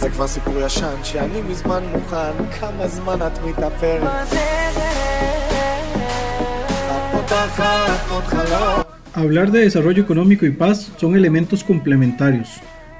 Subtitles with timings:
[0.00, 4.28] זה כבר סיפור ישן שאני מזמן מוכן כמה זמן את מתאפרת
[9.14, 12.48] Hablar de desarrollo económico y paz son elementos complementarios.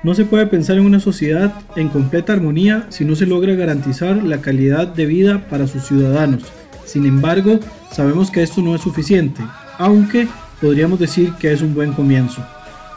[0.02, 4.14] No se puede pensar en una sociedad en completa armonía si no se logra garantizar
[4.16, 6.44] la calidad de vida para sus ciudadanos.
[6.84, 7.58] Sin embargo,
[7.90, 9.42] sabemos que esto no es suficiente,
[9.78, 10.28] aunque
[10.60, 12.40] podríamos decir que es un buen comienzo.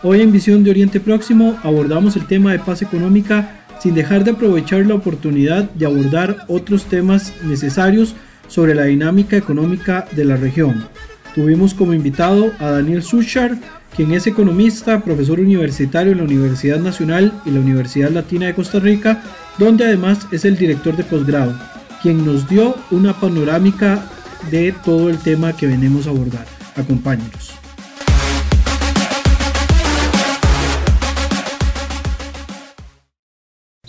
[0.02, 4.32] Hoy en Visión de Oriente Próximo abordamos el tema de paz económica sin dejar de
[4.32, 8.16] aprovechar la oportunidad de abordar otros temas necesarios
[8.48, 10.88] sobre la dinámica económica de la región.
[11.36, 13.58] Tuvimos como invitado a Daniel Suchar,
[13.94, 18.80] quien es economista, profesor universitario en la Universidad Nacional y la Universidad Latina de Costa
[18.80, 19.22] Rica,
[19.58, 21.54] donde además es el director de posgrado,
[22.02, 24.06] quien nos dio una panorámica
[24.50, 26.46] de todo el tema que venimos a abordar.
[26.78, 27.59] Acompáñenos.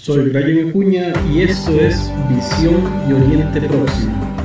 [0.02, 4.39] Soy Brian Acuña y esto es Visión de Oriente Próximo.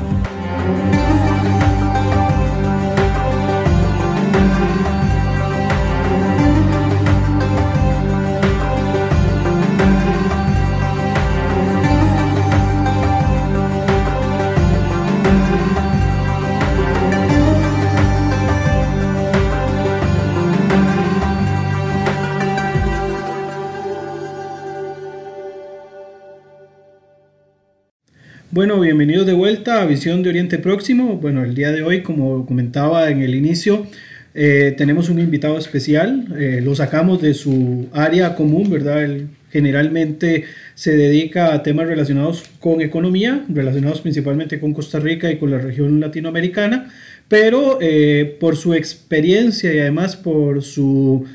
[28.55, 31.17] Bueno, bienvenidos de vuelta a Visión de Oriente Próximo.
[31.17, 33.85] Bueno, el día de hoy, como comentaba en el inicio,
[34.33, 36.33] eh, tenemos un invitado especial.
[36.39, 39.03] Eh, lo sacamos de su área común, ¿verdad?
[39.03, 45.37] Él generalmente se dedica a temas relacionados con economía, relacionados principalmente con Costa Rica y
[45.37, 46.89] con la región latinoamericana,
[47.27, 51.25] pero eh, por su experiencia y además por su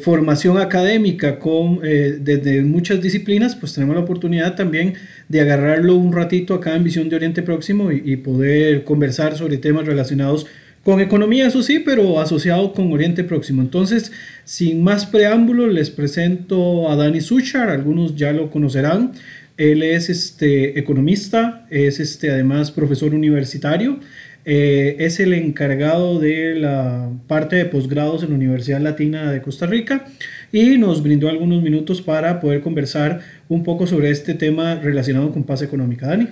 [0.00, 4.94] formación académica con, desde muchas disciplinas, pues tenemos la oportunidad también
[5.28, 9.86] de agarrarlo un ratito acá en Visión de Oriente Próximo y, poder conversar sobre temas
[9.86, 10.46] relacionados
[10.84, 13.60] con economía, eso sí, pero asociado con Oriente Próximo.
[13.60, 14.10] Entonces,
[14.44, 19.12] sin más preámbulo, les presento a Dani Suchar, algunos ya lo conocerán.
[19.58, 23.98] Él es este, economista, es este, además profesor universitario,
[24.44, 29.66] eh, es el encargado de la parte de posgrados en la Universidad Latina de Costa
[29.66, 30.06] Rica
[30.52, 35.44] y nos brindó algunos minutos para poder conversar un poco sobre este tema relacionado con
[35.44, 36.06] paz económica.
[36.06, 36.28] Dani.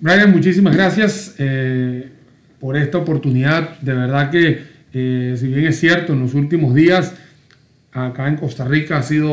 [0.00, 2.08] Brian, muchísimas gracias eh,
[2.60, 3.80] por esta oportunidad.
[3.80, 4.60] De verdad que,
[4.92, 7.14] eh, si bien es cierto, en los últimos días
[7.92, 9.32] acá en Costa Rica ha sido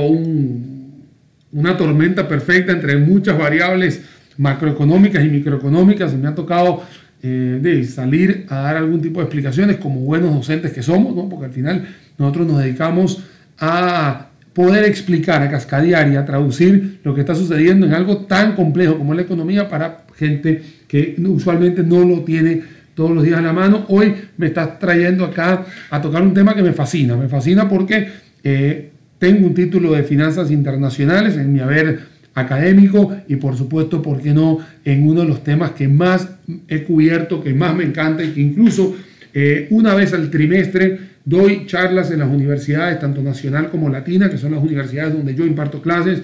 [1.51, 4.01] una tormenta perfecta entre muchas variables
[4.37, 6.83] macroeconómicas y microeconómicas me ha tocado
[7.28, 11.28] eh, de salir a dar algún tipo de explicaciones como buenos docentes que somos, ¿no?
[11.28, 11.88] porque al final
[12.19, 13.24] nosotros nos dedicamos
[13.58, 18.56] a poder explicar, a cascadear y a traducir lo que está sucediendo en algo tan
[18.56, 22.62] complejo como la economía para gente que usualmente no lo tiene
[22.94, 23.86] todos los días a la mano.
[23.88, 27.18] Hoy me estás trayendo acá a tocar un tema que me fascina.
[27.18, 28.07] Me fascina porque
[28.44, 32.02] eh, tengo un título de finanzas internacionales en mi haber
[32.35, 36.29] académico y por supuesto, ¿por qué no?, en uno de los temas que más
[36.68, 38.96] he cubierto, que más me encanta y que incluso
[39.34, 44.38] eh, una vez al trimestre Doy charlas en las universidades, tanto nacional como latina, que
[44.38, 46.22] son las universidades donde yo imparto clases,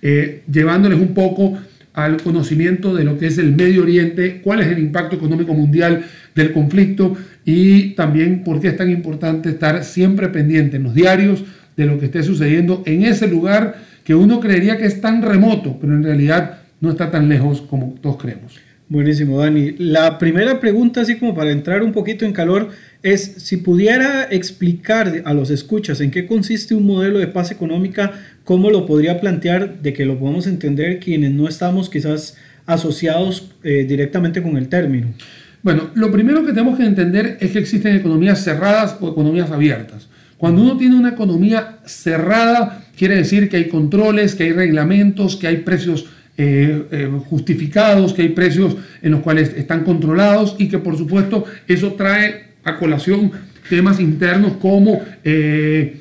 [0.00, 1.58] eh, llevándoles un poco
[1.92, 6.04] al conocimiento de lo que es el Medio Oriente, cuál es el impacto económico mundial
[6.36, 11.44] del conflicto y también por qué es tan importante estar siempre pendiente en los diarios
[11.76, 13.74] de lo que esté sucediendo en ese lugar
[14.04, 17.94] que uno creería que es tan remoto, pero en realidad no está tan lejos como
[18.00, 18.54] todos creemos.
[18.86, 19.72] Buenísimo, Dani.
[19.78, 22.68] La primera pregunta, así como para entrar un poquito en calor,
[23.02, 28.12] es si pudiera explicar a los escuchas en qué consiste un modelo de paz económica,
[28.44, 32.36] cómo lo podría plantear de que lo podamos entender quienes no estamos quizás
[32.66, 35.14] asociados eh, directamente con el término.
[35.62, 40.08] Bueno, lo primero que tenemos que entender es que existen economías cerradas o economías abiertas.
[40.36, 45.46] Cuando uno tiene una economía cerrada, quiere decir que hay controles, que hay reglamentos, que
[45.46, 46.06] hay precios
[46.36, 51.44] eh, eh, justificados, que hay precios en los cuales están controlados y que por supuesto
[51.68, 53.30] eso trae a colación
[53.68, 56.00] temas internos como eh,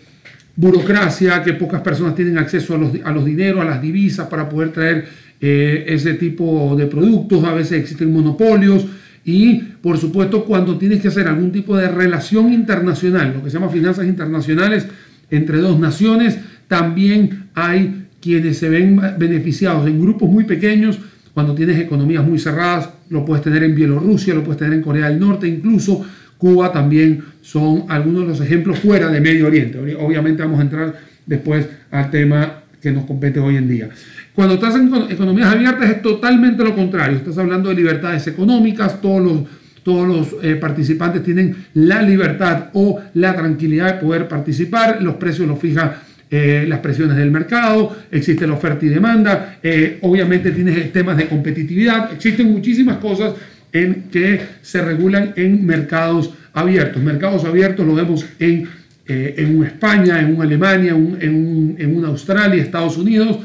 [0.55, 4.49] burocracia, que pocas personas tienen acceso a los, a los dineros, a las divisas para
[4.49, 8.85] poder traer ese tipo de productos, a veces existen monopolios
[9.25, 13.59] y por supuesto cuando tienes que hacer algún tipo de relación internacional, lo que se
[13.59, 14.87] llama finanzas internacionales
[15.29, 16.37] entre dos naciones,
[16.73, 20.97] también hay quienes se ven beneficiados en grupos muy pequeños,
[21.31, 25.07] cuando tienes economías muy cerradas, lo puedes tener en Bielorrusia, lo puedes tener en Corea
[25.07, 26.03] del Norte, incluso
[26.35, 29.77] Cuba también son algunos de los ejemplos fuera de Medio Oriente.
[29.99, 30.95] Obviamente vamos a entrar
[31.27, 33.89] después al tema que nos compete hoy en día.
[34.33, 37.17] Cuando estás en economías abiertas es totalmente lo contrario.
[37.17, 39.41] Estás hablando de libertades económicas, todos los,
[39.83, 45.47] todos los eh, participantes tienen la libertad o la tranquilidad de poder participar, los precios
[45.47, 46.01] los fija
[46.35, 51.27] eh, las presiones del mercado, existe la oferta y demanda, eh, obviamente tienes temas de
[51.27, 53.35] competitividad, existen muchísimas cosas
[53.71, 57.03] en que se regulan en mercados abiertos.
[57.03, 58.67] Mercados abiertos lo vemos en,
[59.05, 63.37] eh, en España, en una Alemania, en, en una Australia, Estados Unidos,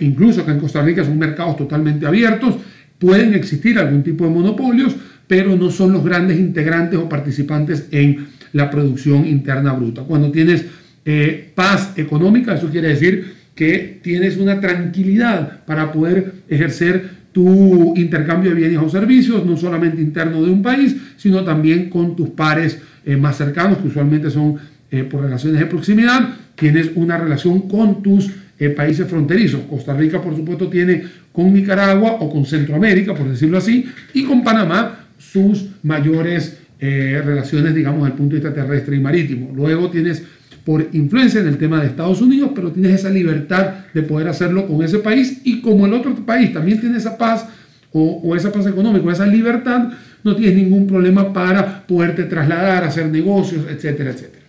[0.00, 2.54] incluso acá en Costa Rica son mercados totalmente abiertos.
[2.98, 4.96] Pueden existir algún tipo de monopolios,
[5.26, 10.00] pero no son los grandes integrantes o participantes en la producción interna bruta.
[10.00, 10.64] Cuando tienes
[11.08, 18.50] eh, paz económica, eso quiere decir que tienes una tranquilidad para poder ejercer tu intercambio
[18.50, 22.80] de bienes o servicios, no solamente interno de un país, sino también con tus pares
[23.04, 24.56] eh, más cercanos, que usualmente son
[24.90, 26.28] eh, por relaciones de proximidad.
[26.56, 28.28] Tienes una relación con tus
[28.74, 29.60] países fronterizos.
[29.70, 34.42] Costa Rica, por supuesto, tiene con Nicaragua o con Centroamérica, por decirlo así, y con
[34.42, 39.52] Panamá sus mayores relaciones, digamos, el punto de vista terrestre y marítimo.
[39.54, 40.22] Luego tienes
[40.66, 44.66] por influencia en el tema de Estados Unidos, pero tienes esa libertad de poder hacerlo
[44.66, 47.46] con ese país y como el otro país también tiene esa paz
[47.92, 49.90] o, esa paz económica, esa libertad,
[50.24, 54.44] no tienes ningún problema para poderte trasladar, hacer negocios, etcétera, etcétera.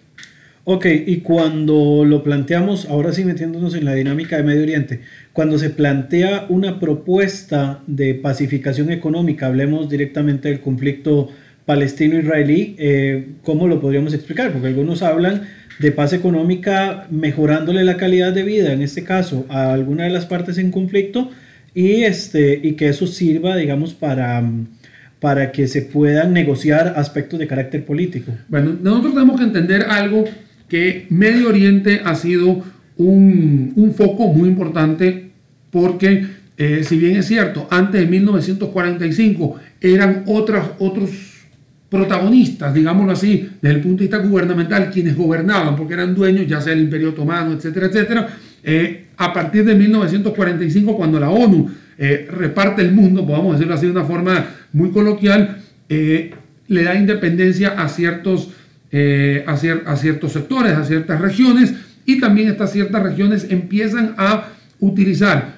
[0.64, 5.02] Ok, y cuando lo planteamos, ahora sí metiéndonos en la dinámica de Medio Oriente,
[5.34, 11.30] cuando se plantea una propuesta de pacificación económica, hablemos directamente del conflicto
[11.66, 14.52] palestino-israelí, eh, ¿cómo lo podríamos explicar?
[14.52, 15.44] Porque algunos hablan
[15.80, 20.26] de paz económica mejorándole la calidad de vida, en este caso, a alguna de las
[20.26, 21.30] partes en conflicto
[21.74, 24.44] y, este, y que eso sirva, digamos, para,
[25.20, 28.32] para que se puedan negociar aspectos de carácter político.
[28.48, 30.26] Bueno, nosotros tenemos que entender algo
[30.68, 32.64] que Medio Oriente ha sido
[32.98, 35.30] un, un foco muy importante
[35.70, 36.26] porque,
[36.58, 41.37] eh, si bien es cierto, antes de 1945 eran otras, otros
[41.90, 46.60] protagonistas, digámoslo así, desde el punto de vista gubernamental, quienes gobernaban, porque eran dueños, ya
[46.60, 48.28] sea el Imperio Otomano, etcétera, etcétera,
[48.64, 53.86] eh, a partir de 1945, cuando la ONU eh, reparte el mundo, podemos decirlo así
[53.86, 56.32] de una forma muy coloquial, eh,
[56.68, 58.50] le da independencia a ciertos,
[59.46, 61.74] a ciertos sectores, a ciertas regiones,
[62.06, 64.50] y también estas ciertas regiones empiezan a
[64.80, 65.57] utilizar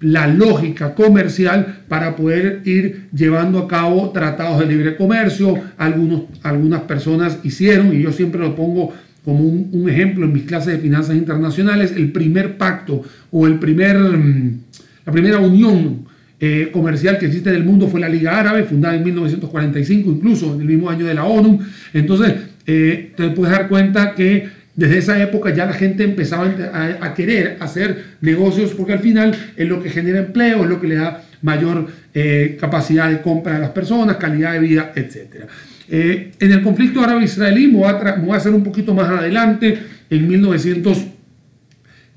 [0.00, 5.58] la lógica comercial para poder ir llevando a cabo tratados de libre comercio.
[5.78, 8.92] Algunos, algunas personas hicieron, y yo siempre lo pongo
[9.24, 13.02] como un, ejemplo en mis clases de finanzas internacionales, el primer pacto
[13.32, 14.58] o el primer, mm,
[15.04, 16.04] la primera unión
[16.38, 20.54] eh, comercial que existe en el mundo fue la Liga Árabe, fundada en 1945, incluso
[20.54, 21.58] en el mismo año de la ONU.
[21.92, 22.34] Entonces,
[22.66, 26.54] eh, te puedes dar cuenta que desde esa época ya la gente empezaba
[27.00, 30.86] a, querer hacer negocios porque al final es lo que genera empleo, es lo que
[30.86, 35.46] le da mayor eh, capacidad de compra a las personas, calidad de vida, etc.
[35.88, 39.78] Eh, en el conflicto árabe-israelí, me, voy a hacer un poquito más adelante,
[40.10, 41.06] en 1900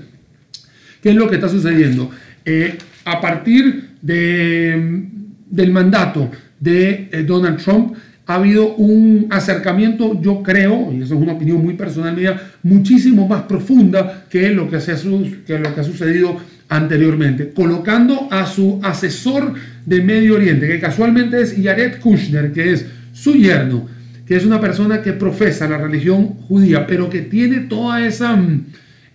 [1.01, 2.11] ¿qué es lo que está sucediendo?
[2.45, 5.07] Eh, a partir de,
[5.49, 7.95] del mandato de eh, Donald Trump,
[8.27, 13.27] ha habido un acercamiento, yo creo, y eso es una opinión muy personal mía, muchísimo
[13.27, 19.53] más profunda que lo que, ha, sucedido anteriormente, colocando a su asesor
[19.85, 23.87] de Medio Oriente, que casualmente es Yared Kushner, que es su yerno,
[24.25, 28.65] que es una persona que profesa la religión judía, pero que tiene toda esa, mm,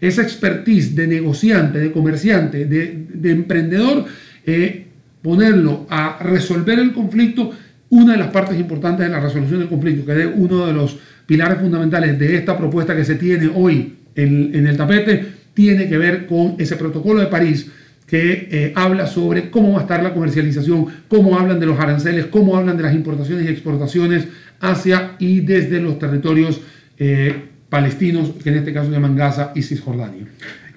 [0.00, 4.04] esa expertise de negociante, de comerciante, de, emprendedor,
[4.46, 4.86] eh,
[5.22, 7.50] ponerlo a resolver el conflicto,
[7.90, 10.98] una de las partes importantes de la resolución del conflicto, que es uno de los
[11.26, 15.24] pilares fundamentales de esta propuesta que se tiene hoy en, el tapete,
[15.54, 17.70] tiene que ver con ese protocolo de París
[18.06, 22.26] que eh, habla sobre cómo va a estar la comercialización, cómo hablan de los aranceles,
[22.26, 24.26] cómo hablan de las importaciones y exportaciones
[24.60, 26.60] hacia y desde los territorios
[26.98, 27.34] eh,
[27.68, 30.26] palestinos, que en este caso llaman Gaza y Cisjordania.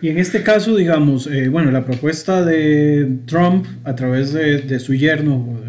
[0.03, 4.93] Y en este caso, digamos, eh, bueno, la propuesta de Trump a través de, su
[4.93, 5.61] yerno,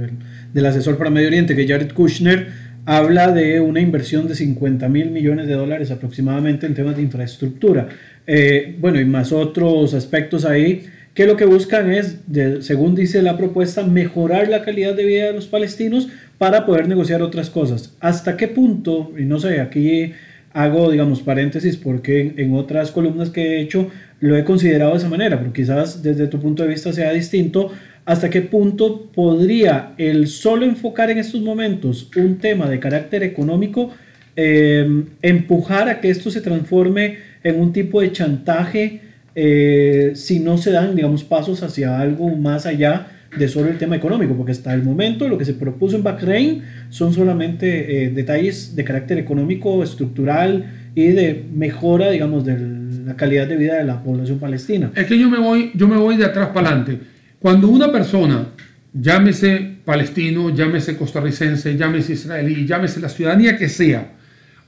[0.53, 2.49] del, asesor para Medio Oriente, que es Jared Kushner,
[2.85, 7.87] habla de una inversión de 50 mil millones de dólares aproximadamente en temas de infraestructura.
[8.27, 12.19] Eh, bueno, y más otros aspectos ahí que lo que buscan es,
[12.59, 17.23] según dice la propuesta, mejorar la calidad de vida de los palestinos para poder negociar
[17.23, 17.95] otras cosas.
[18.01, 19.13] ¿Hasta qué punto?
[19.17, 20.13] Y no sé, aquí
[20.55, 23.91] hago, digamos, paréntesis porque en, otras columnas que he hecho
[24.25, 27.71] lo he considerado de esa manera, pero quizás desde tu punto de vista sea distinto.
[28.07, 33.91] ¿Hasta qué punto podría el solo enfocar en estos momentos un tema de carácter económico
[34.35, 39.03] eh, empujar a que esto se transforme en un tipo de chantaje
[39.35, 43.97] eh, si no se dan, digamos, pasos hacia algo más allá de solo el tema
[43.97, 48.75] económico, porque hasta el momento lo que se propuso en Bahrein son solamente eh, detalles
[48.75, 54.03] de carácter económico, estructural y de mejora, digamos, de la calidad de vida de la
[54.03, 54.91] población palestina.
[54.95, 56.99] Es que yo me voy, yo me voy de atrás para adelante.
[57.39, 58.47] Cuando una persona,
[58.93, 64.13] llámese palestino, llámese costarricense, llámese israelí, llámese la ciudadanía que sea,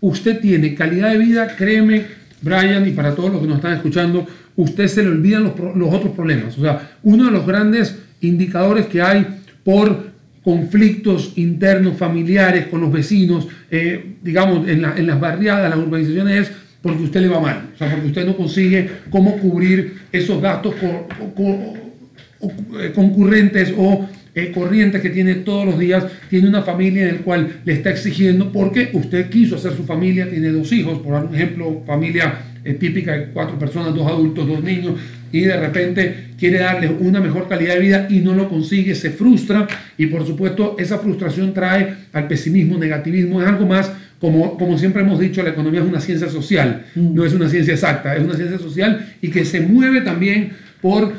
[0.01, 2.05] usted tiene calidad de vida, créeme,
[2.43, 4.27] Brian, y para todos los que nos están escuchando,
[4.57, 6.59] usted se le olvidan los, los otros problemas.
[6.59, 9.27] O sea, uno de los grandes indicadores que hay
[9.65, 10.15] por
[10.45, 16.53] conflictos internos familiares con los vecinos, eh, digamos, en, en, las barriadas, las urbanizaciones, es
[16.83, 20.75] porque usted le va mal, o sea, porque usted no consigue cómo cubrir esos gastos
[20.81, 27.23] eh, concurrentes o eh, corrientes que tiene todos los días, tiene una familia en la
[27.23, 31.83] cual le está exigiendo, porque usted quiso hacer su familia, tiene dos hijos, por ejemplo,
[31.87, 32.35] familia
[32.75, 34.95] típica de cuatro personas, dos adultos, dos niños,
[35.33, 39.11] y de repente quiere darles una mejor calidad de vida y no lo consigue, se
[39.11, 39.67] frustra.
[39.99, 45.03] Y por supuesto esa frustración trae al pesimismo, negativismo, es algo más como, como siempre
[45.03, 47.15] hemos dicho, la economía es una ciencia social, mm.
[47.15, 51.13] no es una ciencia exacta, es una ciencia social y que se mueve también por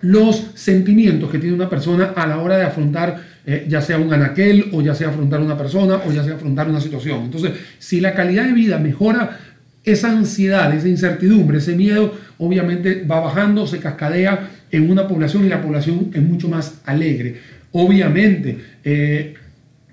[0.00, 4.12] los sentimientos que tiene una persona a la hora de afrontar eh, ya sea un
[4.12, 7.24] anaquel o ya sea afrontar una persona o ya sea afrontar una situación.
[7.24, 9.38] Entonces, si la calidad de vida mejora
[9.84, 15.48] esa ansiedad, esa incertidumbre, ese miedo, obviamente va bajando, se cascadea en una población y
[15.50, 17.40] la población es mucho más alegre.
[17.72, 19.34] Obviamente, eh,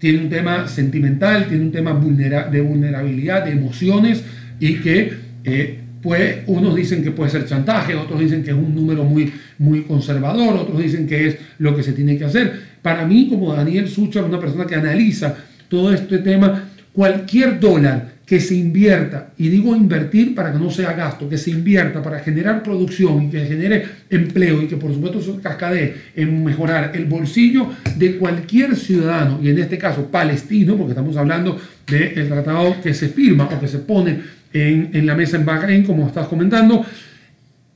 [0.02, 4.24] tiene un tema sentimental, tiene un tema de vulnerabilidad, de emociones
[4.60, 5.80] y que eh,
[6.48, 10.56] unos dicen que puede ser chantaje, otros dicen que es un número muy, muy conservador,
[10.56, 12.52] otros dicen que es lo que se tiene que hacer.
[12.82, 15.36] Para mí, como Daniel Sucha, una persona que analiza
[15.70, 20.94] todo este tema, cualquier dólar que se invierta, y digo invertir para que no sea
[20.94, 25.22] gasto, que se invierta para generar producción y que genere empleo y que por supuesto
[25.22, 30.92] se cascadee en mejorar el bolsillo de cualquier ciudadano, y en este caso palestino, porque
[30.92, 34.20] estamos hablando del tratado que se firma o que se pone
[34.54, 36.86] en, en la mesa en Bahrein, como estás comentando,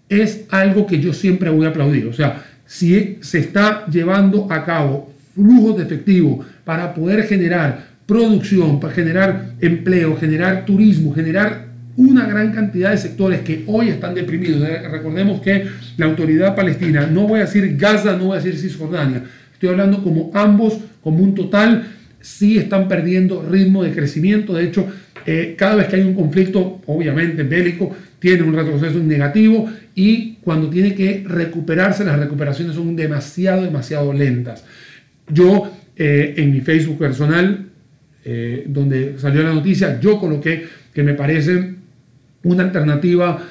[0.07, 2.05] es algo que yo siempre voy a aplaudir.
[2.07, 8.79] O sea, si se está llevando a cabo flujos de efectivo para poder generar producción,
[8.79, 11.65] para generar empleo, generar turismo, generar
[11.97, 14.67] una gran cantidad de sectores que hoy están deprimidos.
[14.67, 15.65] Eh, recordemos que
[15.97, 20.03] la autoridad palestina, no voy a decir Gaza, no voy a decir Cisjordania, estoy hablando
[20.03, 21.87] como ambos, como un total,
[22.19, 24.53] sí están perdiendo ritmo de crecimiento.
[24.53, 24.87] De hecho,
[25.25, 30.69] eh, cada vez que hay un conflicto, obviamente bélico, tiene un retroceso negativo y cuando
[30.69, 34.65] tiene que recuperarse, las recuperaciones son demasiado, demasiado lentas.
[35.29, 37.69] Yo eh, en mi Facebook personal
[38.25, 41.75] eh, donde salió la noticia, yo coloqué que me parece
[42.43, 43.47] una alternativa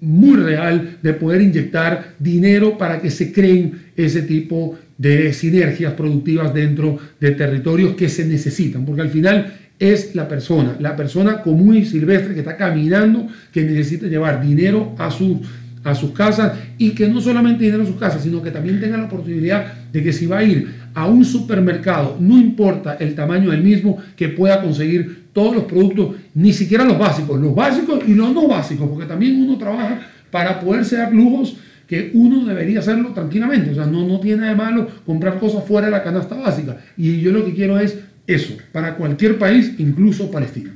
[0.00, 6.54] muy real de poder inyectar dinero para que se creen ese tipo de sinergias productivas
[6.54, 11.76] dentro de territorios que se necesitan, porque al final es la persona, la persona común
[11.76, 15.38] y silvestre que está caminando, que necesita llevar dinero a sus
[15.84, 18.96] a sus casas y que no solamente dinero a sus casas, sino que también tenga
[18.96, 23.50] la oportunidad de que si va a ir a un supermercado, no importa el tamaño
[23.50, 28.14] del mismo, que pueda conseguir todos los productos, ni siquiera los básicos, los básicos y
[28.14, 33.12] los no básicos, porque también uno trabaja para poderse dar lujos que uno debería hacerlo
[33.12, 33.70] tranquilamente.
[33.70, 36.76] O sea, no, no tiene de malo comprar cosas fuera de la canasta básica.
[36.96, 40.74] Y yo lo que quiero es eso, para cualquier país, incluso Palestina.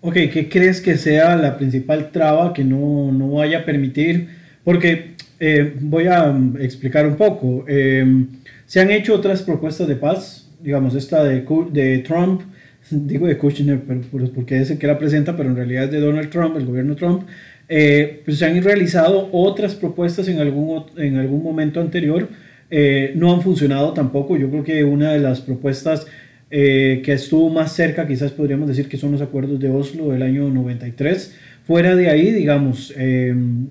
[0.00, 4.28] Ok, ¿qué crees que sea la principal traba que no, no vaya a permitir?
[4.64, 7.64] Porque eh, voy a mm, explicar un poco.
[7.68, 8.28] Em,
[8.66, 12.42] se han hecho otras propuestas de paz, digamos, esta de, de Trump,
[12.90, 14.00] digo de Kushner, pero,
[14.34, 16.96] porque es el que la presenta, pero en realidad es de Donald Trump, el gobierno
[16.96, 17.24] Trump.
[17.68, 22.28] Eh, pues se han realizado otras propuestas en algún, en algún momento anterior,
[22.70, 24.36] eh, no han funcionado tampoco.
[24.36, 26.06] Yo creo que una de las propuestas
[26.50, 30.22] eh, que estuvo más cerca, quizás podríamos decir que son los acuerdos de Oslo del
[30.22, 31.36] año 93.
[31.66, 32.94] Fuera de ahí, digamos,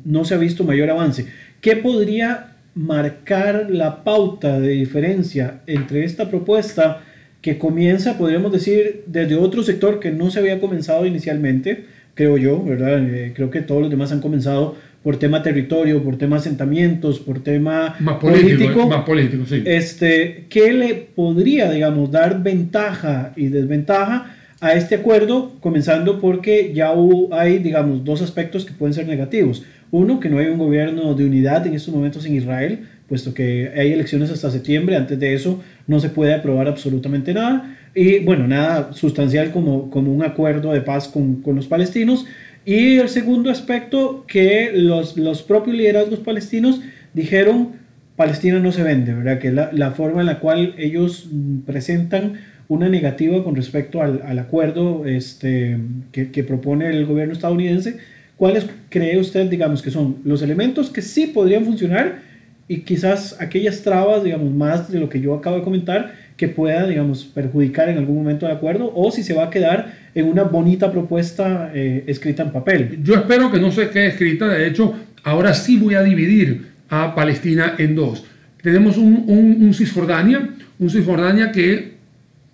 [0.03, 1.27] no se ha visto mayor avance.
[1.65, 7.01] ¿Qué podría marcar la pauta de diferencia entre esta propuesta
[7.41, 12.63] que comienza, podríamos decir, desde otro sector que no se había comenzado inicialmente, creo yo,
[12.63, 13.03] ¿verdad?
[13.09, 17.41] Eh, creo que todos los demás han comenzado por tema territorio, por tema asentamientos, por
[17.41, 18.87] tema más político.
[18.87, 19.63] Más político, sí.
[19.65, 25.53] Este, ¿Qué le podría, digamos, dar ventaja y desventaja a este acuerdo?
[25.61, 26.93] Comenzando porque ya
[27.31, 29.65] hay, digamos, dos aspectos que pueden ser negativos.
[29.91, 33.71] Uno, que no hay un gobierno de unidad en estos momentos en Israel, puesto que
[33.75, 38.45] hay elecciones hasta septiembre, antes de eso no se puede aprobar absolutamente nada y bueno,
[38.45, 42.25] nada sustancial como, como un acuerdo de paz con, con los palestinos.
[42.65, 46.81] Y el segundo aspecto, que los, los propios liderazgos palestinos
[47.13, 47.73] dijeron,
[48.17, 49.39] Palestina no se vende, ¿verdad?
[49.39, 51.29] Que la, la forma en la cual ellos
[51.65, 52.33] presentan
[52.67, 55.77] una negativa con respecto al, al acuerdo este,
[56.11, 57.97] que, que, propone el gobierno estadounidense.
[58.37, 62.19] ¿Cuáles cree usted, digamos, que son los elementos que sí podrían funcionar
[62.67, 66.87] y quizás aquellas trabas, digamos, más de lo que yo acabo de comentar, que pueda,
[66.87, 70.43] digamos, perjudicar en algún momento de acuerdo o si se va a quedar en una
[70.43, 72.99] bonita propuesta eh, escrita en papel.
[73.03, 77.15] Yo espero que no se quede escrita, de hecho, ahora sí voy a dividir a
[77.15, 78.25] Palestina en dos.
[78.61, 80.49] Tenemos un, un, Cisjordania,
[80.79, 81.93] un Cisjordania que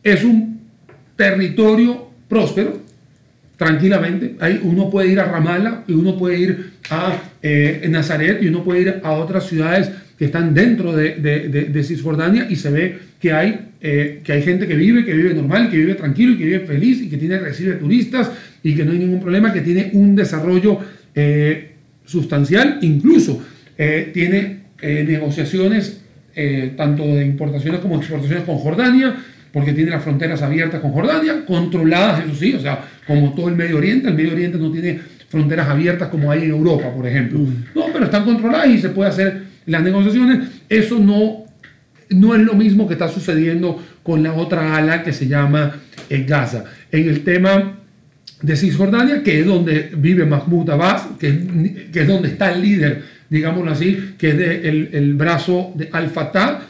[0.03, 0.59] es un
[1.15, 2.81] territorio próspero,
[3.61, 4.37] tranquilamente.
[4.39, 8.63] Ahí uno puede ir a Ramallah y uno puede ir a eh, Nazaret y uno
[8.63, 13.33] puede ir a otras ciudades que están dentro de, de, Cisjordania y se ve que
[13.33, 16.59] hay, eh, que hay gente que vive, que vive normal, que vive tranquilo que vive
[16.61, 18.31] feliz y que tiene, recibe turistas
[18.63, 20.79] y que no hay ningún problema, que tiene un desarrollo
[21.13, 23.43] eh, sustancial, incluso
[24.13, 26.01] tiene negociaciones
[26.75, 29.15] tanto de importaciones como exportaciones con Jordania,
[29.51, 33.55] porque tiene las fronteras abiertas con Jordania, controladas, eso sí, o sea, como todo el
[33.55, 37.39] Medio Oriente, el Medio Oriente no tiene fronteras abiertas como hay en Europa, por ejemplo.
[37.39, 37.65] Mm.
[37.75, 41.45] No, pero están controladas y se puede hacer las negociaciones, eso no,
[42.09, 45.75] no es lo mismo que está sucediendo con la otra ala que se llama
[46.09, 46.65] eh, Gaza.
[46.91, 47.77] En el tema
[48.41, 53.03] de Cisjordania, que es donde vive Mahmoud Abbas, que, que es donde está el líder,
[53.29, 56.61] digámoslo así, que es el, brazo de Al-Fatah,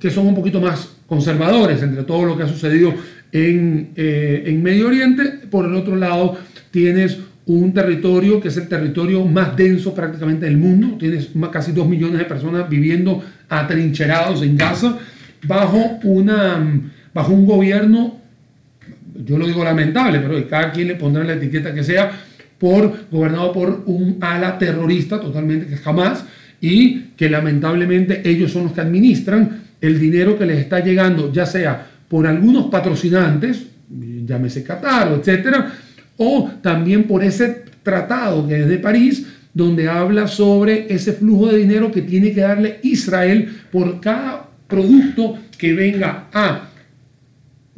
[0.00, 2.94] que son un poquito más conservadores entre todo lo que ha sucedido
[3.32, 5.24] en, eh, en Medio Oriente.
[5.50, 6.38] Por el otro lado,
[6.70, 10.96] tienes un territorio que es el territorio más denso prácticamente del mundo.
[10.98, 14.96] Tienes casi dos millones de personas viviendo atrincherados en Gaza
[15.46, 16.80] bajo, una,
[17.12, 18.18] bajo un gobierno,
[19.14, 22.10] yo lo digo lamentable, pero cada quien le pondrá la etiqueta que sea,
[22.58, 26.24] por, gobernado por un ala terrorista totalmente que jamás
[26.62, 31.44] y que lamentablemente ellos son los que administran el dinero que les está llegando, ya
[31.44, 33.66] sea por algunos patrocinantes,
[34.24, 35.72] llámese Qatar, etcétera,
[36.18, 41.58] o también por ese tratado que es de París, donde habla sobre ese flujo de
[41.58, 46.68] dinero que tiene que darle Israel por cada producto que venga a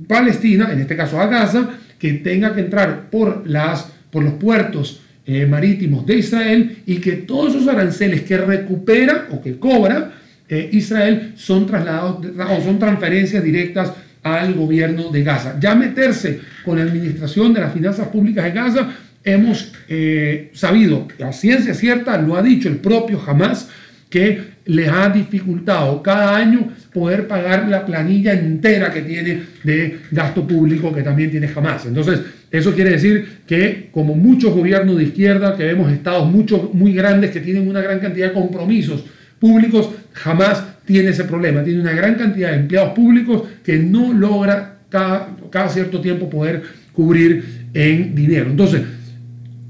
[0.07, 5.04] Palestina, en este caso a Gaza, que tenga que entrar por, las, por los puertos
[5.27, 10.13] eh, marítimos de Israel y que todos esos aranceles que recupera o que cobra
[10.49, 15.59] eh, Israel son trasladados o son transferencias directas al gobierno de Gaza.
[15.61, 18.91] Ya meterse con la administración de las finanzas públicas de Gaza,
[19.23, 23.71] hemos eh, sabido, la ciencia cierta lo ha dicho el propio Hamas,
[24.15, 30.47] que les ha dificultado cada año poder pagar la planilla entera que tiene de gasto
[30.47, 31.87] público que también tiene Hamas.
[31.87, 36.95] Entonces, eso quiere decir que como muchos gobiernos de izquierda, que vemos estados muchos, muy
[36.95, 39.05] grandes que tienen una gran cantidad de compromisos
[39.41, 41.65] públicos, jamás tiene ese problema.
[41.65, 46.63] Tiene una gran cantidad de empleados públicos que no logra cada, cada cierto tiempo poder
[46.93, 48.49] cubrir en dinero.
[48.49, 48.81] Entonces,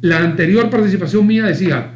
[0.02, 1.92] la anterior participación mía decía,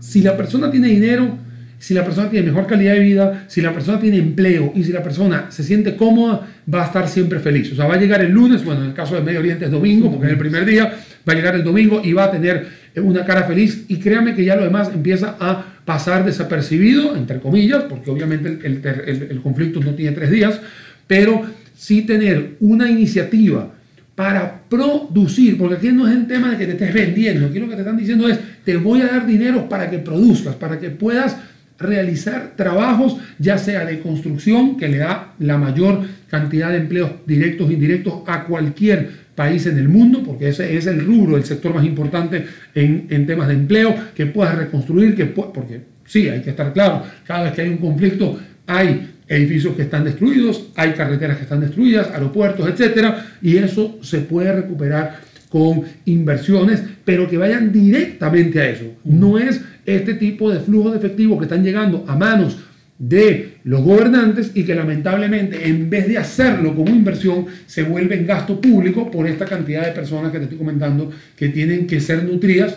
[0.00, 1.46] si la persona tiene dinero,
[1.78, 4.92] si la persona tiene mejor calidad de vida, si la persona tiene empleo y si
[4.92, 7.72] la persona se siente cómoda, va a estar siempre feliz.
[7.72, 9.70] O sea, va a llegar el lunes, bueno, en el caso del Medio Oriente es
[9.70, 10.92] domingo, porque es el primer día,
[11.28, 14.44] va a llegar el domingo y va a tener una cara feliz y créame que
[14.44, 20.14] ya lo demás empieza a pasar desapercibido, entre comillas, porque obviamente el, conflicto no tiene
[20.16, 20.60] tres días,
[21.06, 21.42] pero
[21.76, 23.72] sí tener una iniciativa
[24.14, 27.68] para producir, porque aquí no es el tema de que te estés vendiendo, aquí lo
[27.68, 30.90] que te están diciendo es, te voy a dar dinero para que produzcas, para que
[30.90, 31.36] puedas
[31.78, 37.70] realizar trabajos, ya sea de construcción, que le da la mayor cantidad de empleos directos
[37.70, 41.72] e indirectos a cualquier país en el mundo, porque ese es el rubro, el sector
[41.72, 46.50] más importante en, en temas de empleo, que puedas reconstruir, que porque sí, hay que
[46.50, 48.38] estar claro, cada vez que hay un conflicto
[48.68, 54.18] hay edificios que están destruidos, hay carreteras que están destruidas, aeropuertos, etcétera, y eso se
[54.18, 58.84] puede recuperar con inversiones, pero que vayan directamente a eso.
[59.04, 59.62] No es
[59.96, 62.58] este tipo de flujos de efectivo que están llegando a manos
[62.98, 68.26] de los gobernantes y que lamentablemente en vez de hacerlo como inversión se vuelve en
[68.26, 72.24] gasto público por esta cantidad de personas que te estoy comentando que tienen que ser
[72.24, 72.76] nutridas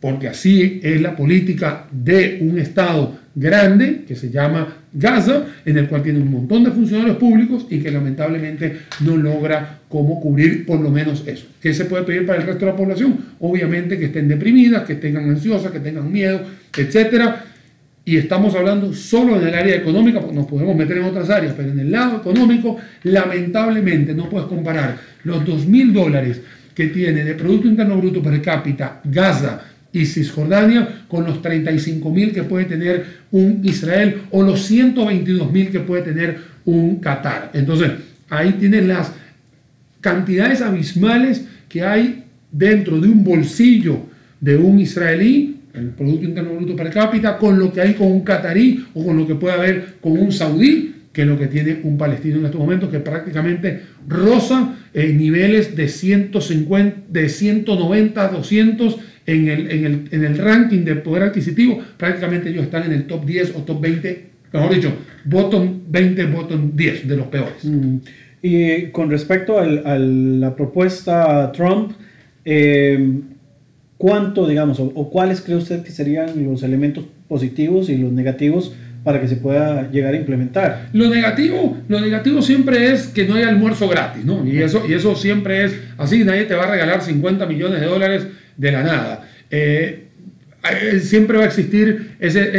[0.00, 5.88] porque así es la política de un Estado grande que se llama Gaza, en el
[5.88, 10.80] cual tiene un montón de funcionarios públicos y que lamentablemente no logra cómo cubrir por
[10.80, 11.46] lo menos eso.
[11.60, 13.18] ¿Qué se puede pedir para el resto de la población?
[13.40, 16.40] Obviamente que estén deprimidas, que tengan ansiosas, que tengan miedo,
[16.76, 17.44] etcétera
[18.06, 21.54] y estamos hablando solo en el área económica, porque nos podemos meter en otras áreas,
[21.56, 26.40] pero en el lado económico, lamentablemente no puedes comparar los 2 mil dólares
[26.74, 32.32] que tiene de Producto Interno Bruto per cápita Gaza y Cisjordania con los 35 mil
[32.32, 37.50] que puede tener un Israel o los 122 mil que puede tener un Qatar.
[37.54, 37.92] Entonces,
[38.28, 39.12] ahí tienes las
[40.02, 44.00] cantidades abismales que hay dentro de un bolsillo
[44.40, 48.20] de un israelí el Producto Interno Bruto per cápita, con lo que hay con un
[48.20, 51.80] catarí o con lo que puede haber con un saudí, que es lo que tiene
[51.82, 58.96] un palestino en estos momentos, que prácticamente roza eh, niveles de, 150, de 190 200
[59.26, 61.82] en el, en, el, en el ranking de poder adquisitivo.
[61.96, 64.92] Prácticamente ellos están en el top 10 o top 20, mejor dicho,
[65.24, 67.64] bottom 20, bottom 10 de los peores.
[67.64, 67.96] Mm.
[68.42, 71.92] Y con respecto a la propuesta Trump,
[72.44, 73.22] eh,
[74.04, 79.20] ¿Cuánto, digamos, o, cuáles cree usted que serían los elementos positivos y los negativos para
[79.20, 80.88] que se pueda llegar a implementar?
[80.92, 84.46] Lo negativo, lo negativo siempre es que no hay almuerzo gratis, ¿no?
[84.46, 87.86] Y eso, y eso siempre es así, nadie te va a regalar 50 millones de
[87.86, 89.28] dólares de la nada.
[89.50, 90.04] Eh,
[90.70, 92.58] eh, siempre va a existir ese,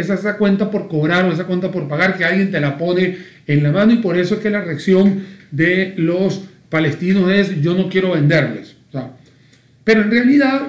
[0.00, 3.62] esa cuenta por cobrar o esa cuenta por pagar que alguien te la pone en
[3.62, 7.88] la mano y por eso es que la reacción de los palestinos es yo no
[7.88, 8.76] quiero venderles.
[9.84, 10.68] Pero en realidad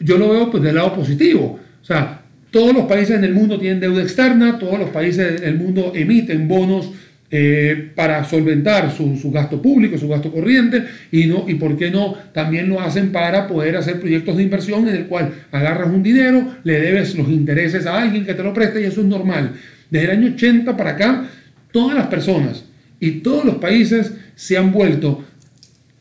[0.00, 1.60] yo lo veo pues del lado positivo.
[1.80, 5.56] O sea, todos los países en el mundo tienen deuda externa, todos los países del
[5.56, 6.90] mundo emiten bonos
[7.30, 12.14] eh, para solventar su, gasto público, su gasto corriente, y, no, y por qué no,
[12.32, 16.56] también lo hacen para poder hacer proyectos de inversión en el cual agarras un dinero,
[16.62, 19.52] le debes los intereses a alguien que te lo preste y eso es normal.
[19.90, 21.28] Desde el año 80 para acá,
[21.72, 22.64] todas las personas
[23.00, 25.24] y todos los países se han vuelto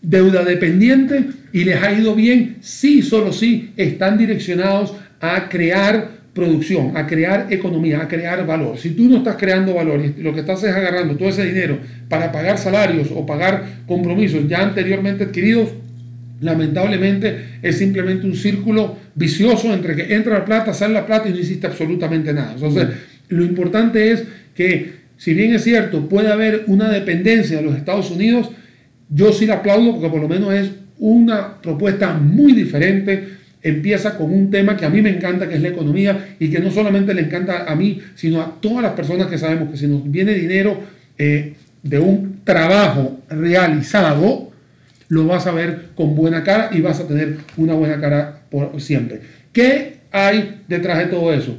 [0.02, 6.98] deuda dependiente y les ha ido bien sí, solo sí, están direccionados a crear producción,
[6.98, 8.78] a crear economía, a crear valor.
[8.78, 11.80] Si tú no estás creando valor y lo que estás es agarrando todo ese dinero
[12.10, 15.70] para pagar salarios o pagar compromisos ya anteriormente adquiridos,
[16.42, 21.32] lamentablemente es simplemente un círculo vicioso entre que entra la plata, sale la plata y
[21.32, 22.52] no hiciste absolutamente nada.
[22.54, 22.90] Entonces,
[23.30, 28.12] lo importante es que, si bien es cierto, puede haber una dependencia de los Estados
[28.12, 28.50] Unidos,
[29.10, 30.70] yo sí la aplaudo porque por lo menos es
[31.00, 33.36] una propuesta muy diferente.
[33.66, 36.60] Empieza con un tema que a mí me encanta, que es la economía, y que
[36.60, 39.88] no solamente le encanta a mí, sino a todas las personas que sabemos que si
[39.88, 40.80] nos viene dinero
[41.18, 44.52] eh, de un trabajo realizado,
[45.08, 48.80] lo vas a ver con buena cara y vas a tener una buena cara por
[48.80, 49.22] siempre.
[49.52, 51.58] ¿Qué hay detrás de todo eso?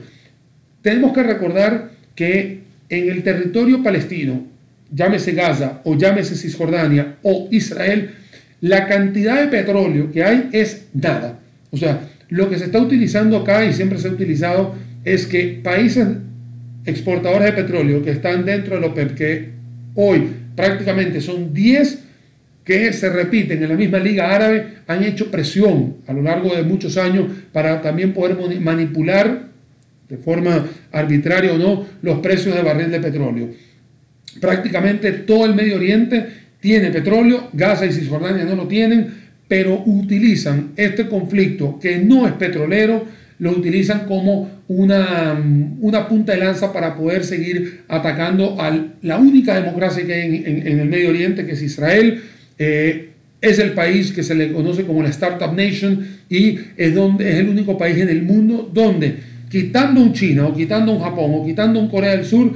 [0.82, 4.46] Tenemos que recordar que en el territorio palestino,
[4.92, 8.12] llámese Gaza o llámese Cisjordania o Israel,
[8.60, 11.40] la cantidad de petróleo que hay es nada.
[11.70, 14.74] O sea, lo que se está utilizando acá y siempre se ha utilizado
[15.04, 16.06] es que países
[16.84, 19.50] exportadores de petróleo que están dentro de OPEP, que
[19.94, 22.06] hoy prácticamente son 10
[22.64, 26.64] que se repiten en la misma Liga Árabe, han hecho presión a lo largo de
[26.64, 29.46] muchos años para también poder manipular
[30.08, 33.50] de forma arbitraria o no los precios de barril de petróleo.
[34.40, 36.26] Prácticamente todo el Medio Oriente
[36.58, 42.32] tiene petróleo, Gaza y Cisjordania no lo tienen, pero utilizan este conflicto que no es
[42.34, 43.04] petrolero,
[43.38, 45.40] lo utilizan como una,
[45.80, 50.80] una punta de lanza para poder seguir atacando a la única democracia que hay en,
[50.80, 52.22] el Medio Oriente, que es Israel.
[52.58, 57.30] Eh, es el país que se le conoce como la Startup Nation y es, donde,
[57.30, 59.16] es el único país en el mundo donde
[59.50, 62.52] quitando un China o quitando un Japón o quitando un Corea del Sur,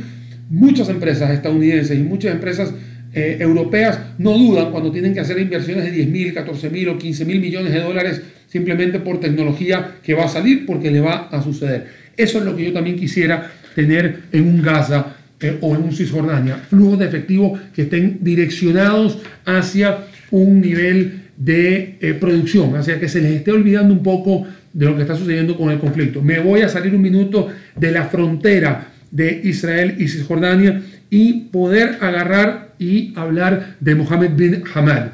[0.48, 2.72] muchas empresas estadounidenses y muchas empresas
[3.12, 6.98] eh, europeas no dudan cuando tienen que hacer inversiones de 10 mil, 14 mil o
[6.98, 11.28] 15 mil millones de dólares simplemente por tecnología que va a salir porque le va
[11.28, 11.86] a suceder.
[12.16, 15.92] Eso es lo que yo también quisiera tener en un Gaza eh, o en un
[15.92, 23.08] Cisjordania, flujos de efectivo que estén direccionados hacia un nivel de eh, producción, hacia que
[23.08, 26.22] se les esté olvidando un poco de lo que está sucediendo con el conflicto.
[26.22, 31.98] Me voy a salir un minuto de la frontera de Israel y Cisjordania y poder
[32.00, 35.08] agarrar y hablar de Mohammed bin Hamad.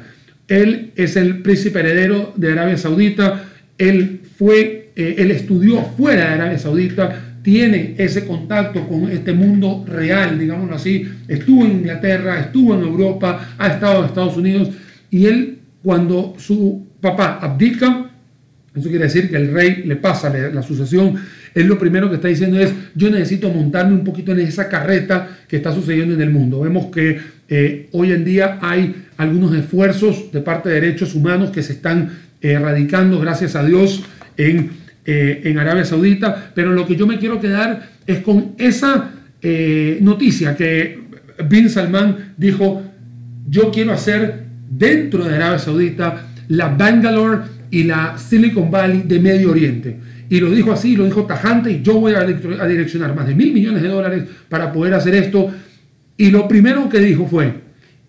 [0.47, 3.43] Él es el príncipe heredero de Arabia Saudita,
[3.77, 9.85] él fue, eh, él estudió fuera de Arabia Saudita, tiene ese contacto con este mundo
[9.87, 14.69] real, digámoslo así, estuvo en Inglaterra, estuvo en Europa, ha estado en Estados Unidos.
[15.09, 18.06] Y él cuando su papá abdica,
[18.79, 21.15] eso quiere decir que el rey le pasa la, sucesión,
[21.53, 25.37] él lo primero que está diciendo es, yo necesito montarme un poquito en esa carreta
[25.47, 26.61] que está sucediendo en el mundo.
[26.61, 31.63] Vemos que eh, hoy en día hay algunos esfuerzos de parte de derechos humanos que
[31.63, 32.11] se están
[32.41, 34.03] erradicando, gracias a Dios,
[34.37, 39.11] en eh, en Arabia Saudita, pero lo que yo me quiero quedar es con esa
[39.41, 40.99] eh, noticia que
[41.47, 42.83] Bin Salman dijo,
[43.47, 47.39] yo quiero hacer dentro de Arabia Saudita la Bangalore
[47.71, 49.97] y la Silicon Valley de Medio Oriente.
[50.29, 53.53] Y lo dijo así, lo dijo tajante, y yo voy a, direccionar más de mil
[53.53, 55.51] millones de dólares para poder hacer esto.
[56.17, 57.53] Y lo primero que dijo fue,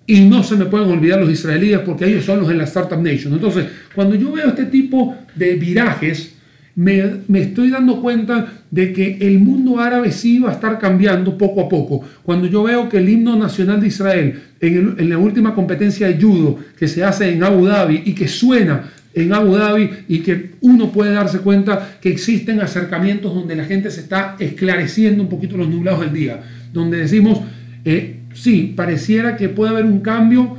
[0.07, 3.01] y no se me pueden olvidar los israelíes porque ellos son los en la Startup
[3.01, 3.33] Nation.
[3.33, 6.35] Entonces, cuando yo veo este tipo de virajes,
[6.79, 11.63] me, estoy dando cuenta de que el mundo árabe sí va a estar cambiando poco
[11.63, 12.05] a poco.
[12.23, 16.57] Cuando yo veo que el himno nacional de Israel en, la última competencia de judo
[16.79, 20.93] que se hace en Abu Dhabi y que suena en Abu Dhabi y que uno
[20.93, 25.69] puede darse cuenta que existen acercamientos donde la gente se está esclareciendo un poquito los
[25.69, 27.41] nublados del día, donde decimos,
[27.85, 30.57] eh, sí, pareciera que puede haber un cambio,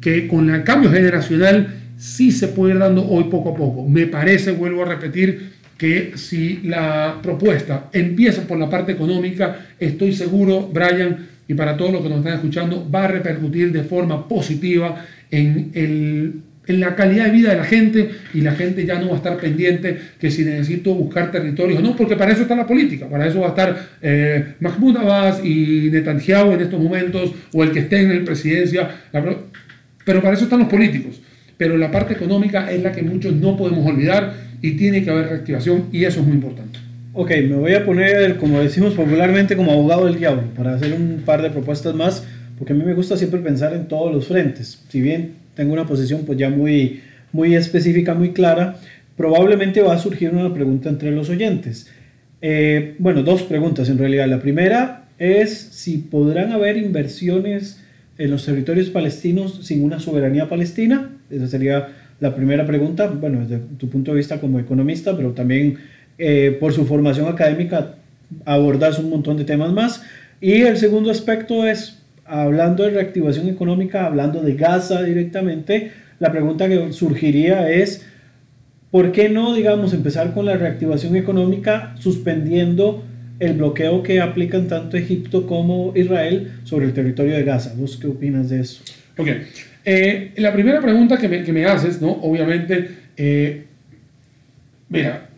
[0.00, 3.88] que con el cambio generacional sí se puede ir dando hoy poco a poco.
[3.88, 10.12] Me parece, vuelvo a repetir, que si la propuesta empieza por la parte económica, estoy
[10.12, 14.26] seguro, Brian, y para todos los que nos están escuchando, va a repercutir de forma
[14.26, 19.08] positiva en, en la calidad de vida de la gente y la gente ya no
[19.08, 22.66] va a estar pendiente que si necesito buscar territorios no, porque para eso está la
[22.66, 27.64] política, para eso va a estar eh, Mahmoud Abbas y Netanyahu en estos momentos, o
[27.64, 28.88] el que esté en la presidencia,
[30.04, 31.20] pero para eso están los políticos
[31.58, 35.28] pero la parte económica es la que muchos no podemos olvidar y tiene que haber
[35.28, 36.78] reactivación y eso es muy importante.
[37.12, 41.22] Ok, me voy a poner, como decimos popularmente, como abogado del diablo para hacer un
[41.26, 42.24] par de propuestas más,
[42.56, 44.84] porque a mí me gusta siempre pensar en todos los frentes.
[44.88, 47.00] Si bien tengo una posición pues ya muy,
[47.32, 48.76] muy específica, muy clara,
[49.16, 51.88] probablemente va a surgir una pregunta entre los oyentes.
[52.40, 54.28] Eh, bueno, dos preguntas en realidad.
[54.28, 57.82] La primera es si podrán haber inversiones
[58.18, 61.10] en los territorios palestinos sin una soberanía palestina?
[61.28, 61.88] Esa sería
[62.20, 65.78] la primera pregunta, bueno, desde tu punto de vista como economista, pero también
[66.18, 67.96] eh, por su formación académica
[68.44, 70.04] abordas un montón de temas más.
[70.40, 71.97] Y el segundo aspecto es,
[72.28, 78.06] hablando de reactivación económica, hablando de Gaza directamente, la pregunta que surgiría es,
[78.90, 83.04] ¿por qué no, digamos, empezar con la reactivación económica suspendiendo
[83.40, 87.72] el bloqueo que aplican tanto Egipto como Israel sobre el territorio de Gaza.
[87.76, 88.82] ¿Vos qué opinas de eso?
[89.16, 89.28] Ok.
[89.84, 92.10] Eh, la primera pregunta que me, que me, haces, ¿no?
[92.10, 93.64] Obviamente, eh,
[94.88, 95.28] mira,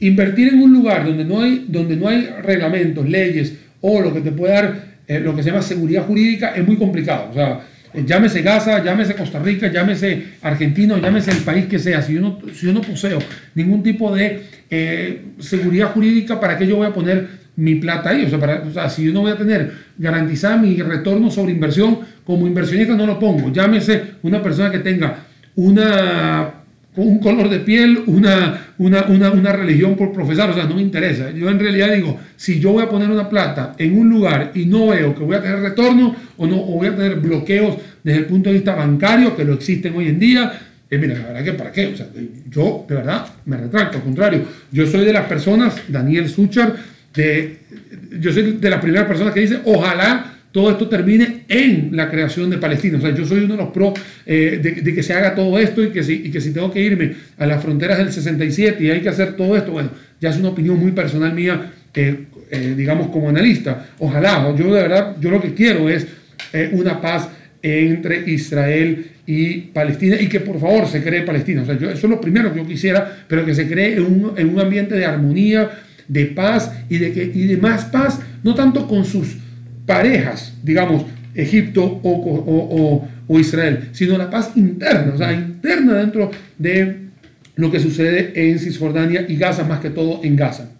[0.00, 4.20] invertir en un lugar donde no hay, donde no hay reglamentos, leyes o lo que
[4.20, 7.28] te puede dar eh, lo que se llama seguridad jurídica es muy complicado.
[7.30, 7.60] O sea,
[7.94, 12.38] llámese Gaza, llámese Costa Rica, llámese Argentina, llámese el país que sea, si yo no,
[12.54, 13.18] si yo no poseo
[13.54, 18.24] ningún tipo de eh, seguridad jurídica, ¿para qué yo voy a poner mi plata ahí?
[18.24, 21.52] O sea, para, o sea, si yo no voy a tener garantizar mi retorno sobre
[21.52, 23.52] inversión, como inversionista no lo pongo.
[23.52, 26.61] Llámese una persona que tenga una
[26.96, 30.82] un color de piel, una, una, una, una, religión por profesar, o sea, no me
[30.82, 31.30] interesa.
[31.30, 34.66] Yo en realidad digo, si yo voy a poner una plata en un lugar y
[34.66, 38.26] no veo que voy a tener retorno o no voy a tener bloqueos desde el
[38.26, 40.52] punto de vista bancario, que lo existen hoy en día,
[40.90, 42.08] eh, mira, la verdad que para qué, o sea,
[42.50, 46.76] yo de verdad me retracto, al contrario, yo soy de las personas, Daniel Suchar,
[47.14, 47.60] de,
[48.20, 52.50] yo soy de las primeras personas que dice, ojalá todo esto termine en la creación
[52.50, 52.98] de Palestina.
[52.98, 53.94] O sea, yo soy uno de los pros
[54.26, 56.80] eh, de, que se haga todo esto y que, si, y que si tengo que
[56.80, 60.36] irme a las fronteras del 67 y hay que hacer todo esto, bueno, ya es
[60.36, 62.26] una opinión muy personal mía, eh,
[62.76, 63.88] digamos, como analista.
[63.98, 66.06] Ojalá, yo de verdad, yo lo que quiero es
[66.72, 67.30] una paz
[67.62, 71.62] entre Israel y Palestina y que por favor se cree Palestina.
[71.62, 74.02] O sea, yo, eso es lo primero que yo quisiera, pero que se cree en
[74.02, 75.70] un, en un ambiente de armonía,
[76.08, 79.36] de paz y de, que, y de más paz, no tanto con sus
[79.92, 86.96] parejas, digamos, Egipto o, Israel, sino la paz interna, o sea, interna dentro de
[87.56, 90.70] lo que sucede en Cisjordania y Gaza, más que todo en Gaza.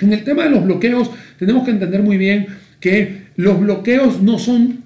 [0.00, 2.46] En el tema de los bloqueos, tenemos que entender muy bien
[2.80, 4.83] que los bloqueos no son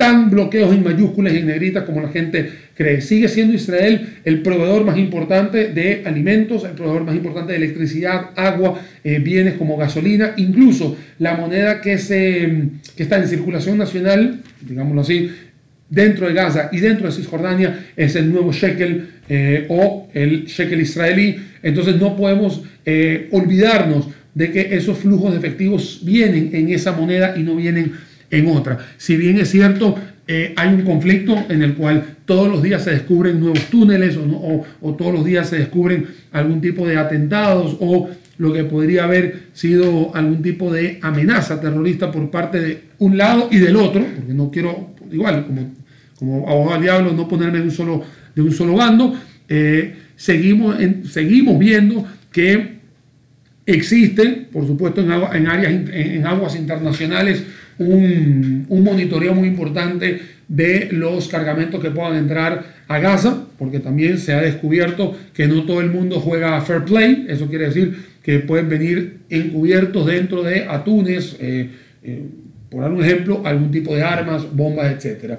[0.00, 3.02] tan bloqueos en mayúsculas y en negritas como la gente cree.
[3.02, 8.30] Sigue siendo Israel el proveedor más importante de alimentos, el proveedor más importante de electricidad,
[8.34, 12.50] agua, eh, bienes como gasolina, incluso la moneda que, se,
[12.96, 15.30] que está en circulación nacional, digámoslo así,
[15.90, 20.80] dentro de Gaza y dentro de Cisjordania es el nuevo shekel eh, o el shekel
[20.80, 21.36] israelí.
[21.62, 27.34] Entonces no podemos eh, olvidarnos de que esos flujos de efectivos vienen en esa moneda
[27.36, 27.92] y no vienen
[28.30, 28.78] en otra.
[28.96, 29.96] Si bien es cierto,
[30.32, 34.94] eh, hay un conflicto en el cual todos los días se descubren nuevos túneles o,
[34.94, 40.14] todos los días se descubren algún tipo de atentados o lo que podría haber sido
[40.14, 44.52] algún tipo de amenaza terrorista por parte de un lado y del otro, porque no
[44.52, 45.74] quiero, igual, como,
[46.16, 49.12] como abogado al diablo, no ponerme de un solo, de un solo bando,
[49.48, 50.76] eh, seguimos,
[51.10, 52.78] seguimos viendo que
[53.66, 57.42] existe, por supuesto, en, en áreas, en aguas internacionales,
[57.80, 64.32] un, monitoreo muy importante de los cargamentos que puedan entrar a Gaza, porque también se
[64.32, 68.68] ha descubierto que no todo el mundo juega fair play, eso quiere decir que pueden
[68.68, 71.70] venir encubiertos dentro de atunes, eh,
[72.02, 72.22] eh,
[72.68, 75.38] por dar ejemplo, algún tipo de armas, bombas, etc.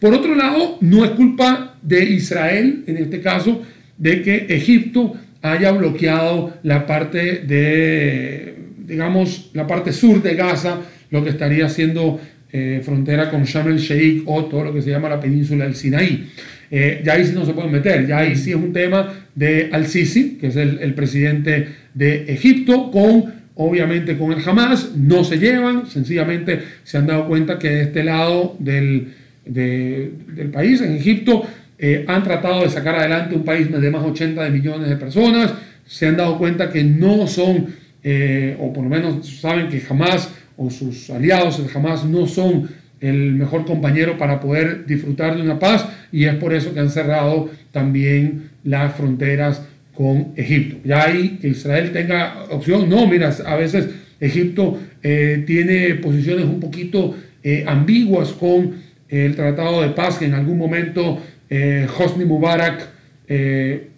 [0.00, 3.62] Por otro lado, no es culpa de Israel, en este caso,
[3.96, 10.80] de que Egipto haya bloqueado la parte de, digamos, la parte sur de Gaza,
[11.14, 12.20] lo que estaría haciendo
[12.52, 15.76] eh, frontera con Sharm el Sheikh o todo lo que se llama la península del
[15.76, 16.28] Sinaí.
[16.70, 19.70] Eh, ya ahí sí no se pueden meter, ya ahí sí es un tema de
[19.72, 25.86] Al-Sisi, que es el, presidente de Egipto, con obviamente con el Hamas, no se llevan,
[25.86, 29.12] sencillamente se han dado cuenta que de este lado del,
[29.44, 31.46] del país, en Egipto,
[31.78, 35.54] eh, han tratado de sacar adelante un país de más de 80 millones de personas,
[35.86, 37.66] se han dado cuenta que no son,
[38.58, 42.68] o por lo menos saben que jamás o sus aliados, Hamas, no son
[43.00, 46.90] el mejor compañero para poder disfrutar de una paz y es por eso que han
[46.90, 49.62] cerrado también las fronteras
[49.94, 50.76] con Egipto.
[50.84, 53.88] Ya ahí Israel tenga opción, no, mira, a veces
[54.20, 58.72] Egipto eh, tiene posiciones un poquito eh, ambiguas con
[59.08, 62.88] el tratado de paz que en algún momento eh, Hosni Mubarak
[63.28, 63.90] eh,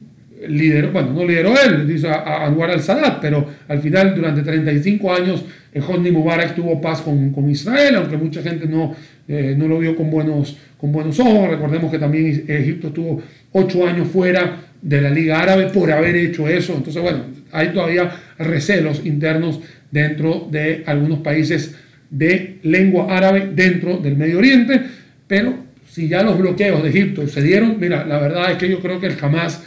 [0.49, 5.45] lideró, bueno, no lideró él, dice a, Anwar al-Sadat, pero al final durante 35 años
[5.73, 8.95] eh, Hosni Mubarak tuvo paz con, con Israel, aunque mucha gente no,
[9.29, 11.51] eh, no lo vio con buenos, con buenos ojos.
[11.51, 16.49] Recordemos que también Egipto estuvo ocho años fuera de la Liga Árabe por haber hecho
[16.49, 16.75] eso.
[16.77, 21.75] Entonces, bueno, hay todavía recelos internos dentro de algunos países
[22.11, 24.81] de lengua árabe dentro del Medio Oriente,
[25.27, 25.55] pero
[25.89, 29.01] si ya los bloqueos de Egipto se dieron, mira, la verdad es que yo creo
[29.01, 29.65] que el Hamas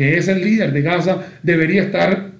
[0.00, 2.30] que es el líder de Gaza, debería estar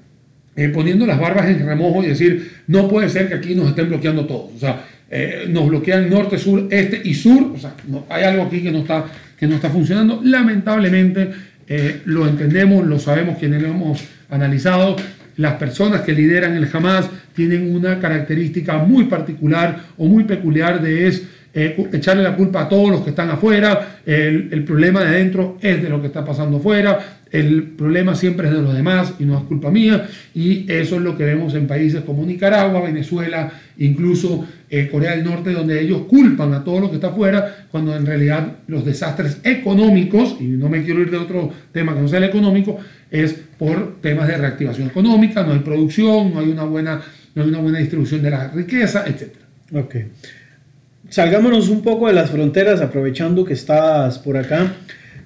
[0.56, 3.86] eh, poniendo las barbas en remojo y decir, no puede ser que aquí nos estén
[3.86, 4.52] bloqueando todos.
[4.56, 7.52] O sea, eh, nos bloquean norte, sur, este y sur.
[7.54, 7.74] O sea,
[8.08, 9.04] hay algo aquí que no está,
[9.38, 10.22] que no está funcionando.
[10.24, 11.32] Lamentablemente,
[11.68, 14.96] eh, lo entendemos, lo sabemos quienes lo hemos analizado.
[15.36, 21.08] Las personas que lideran el Hamas tienen una característica muy particular o muy peculiar de
[21.08, 23.98] es echarle la culpa a todos los que están afuera.
[24.06, 28.48] El, el problema de adentro es de lo que está pasando afuera el problema siempre
[28.48, 30.08] es de los demás y no es culpa mía.
[30.34, 35.24] Y eso es lo que vemos en países como Nicaragua, Venezuela, incluso eh, Corea del
[35.24, 39.40] Norte, donde ellos culpan a todo lo que está afuera, cuando en realidad los desastres
[39.44, 42.78] económicos, y no me quiero ir de otro tema que no sea el económico,
[43.10, 47.00] es por temas de reactivación económica, no hay producción, no hay una buena,
[47.34, 49.34] no hay una buena distribución de la riqueza, etc.
[49.72, 49.96] Ok.
[51.08, 54.72] Salgámonos un poco de las fronteras, aprovechando que estás por acá.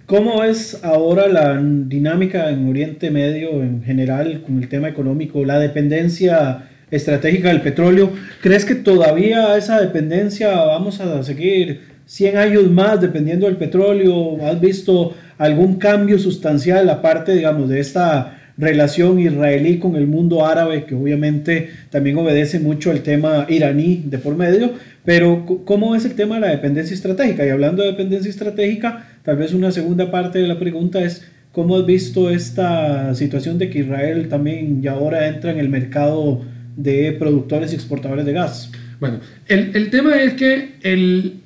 [0.07, 5.59] ¿Cómo es ahora la dinámica en Oriente Medio en general con el tema económico, la
[5.59, 8.11] dependencia estratégica del petróleo?
[8.43, 14.45] ¿Crees que todavía esa dependencia vamos a seguir 100 años más dependiendo del petróleo?
[14.45, 20.85] ¿Has visto algún cambio sustancial aparte, digamos, de esta relación israelí con el mundo árabe,
[20.85, 24.73] que obviamente también obedece mucho al tema iraní de por medio?
[25.03, 27.47] Pero ¿cómo es el tema de la dependencia estratégica?
[27.47, 31.77] Y hablando de dependencia estratégica, tal vez una segunda parte de la pregunta es, ¿cómo
[31.77, 36.43] has visto esta situación de que Israel también ya ahora entra en el mercado
[36.77, 38.71] de productores y exportadores de gas?
[39.01, 41.41] Bueno, el, el tema es que el,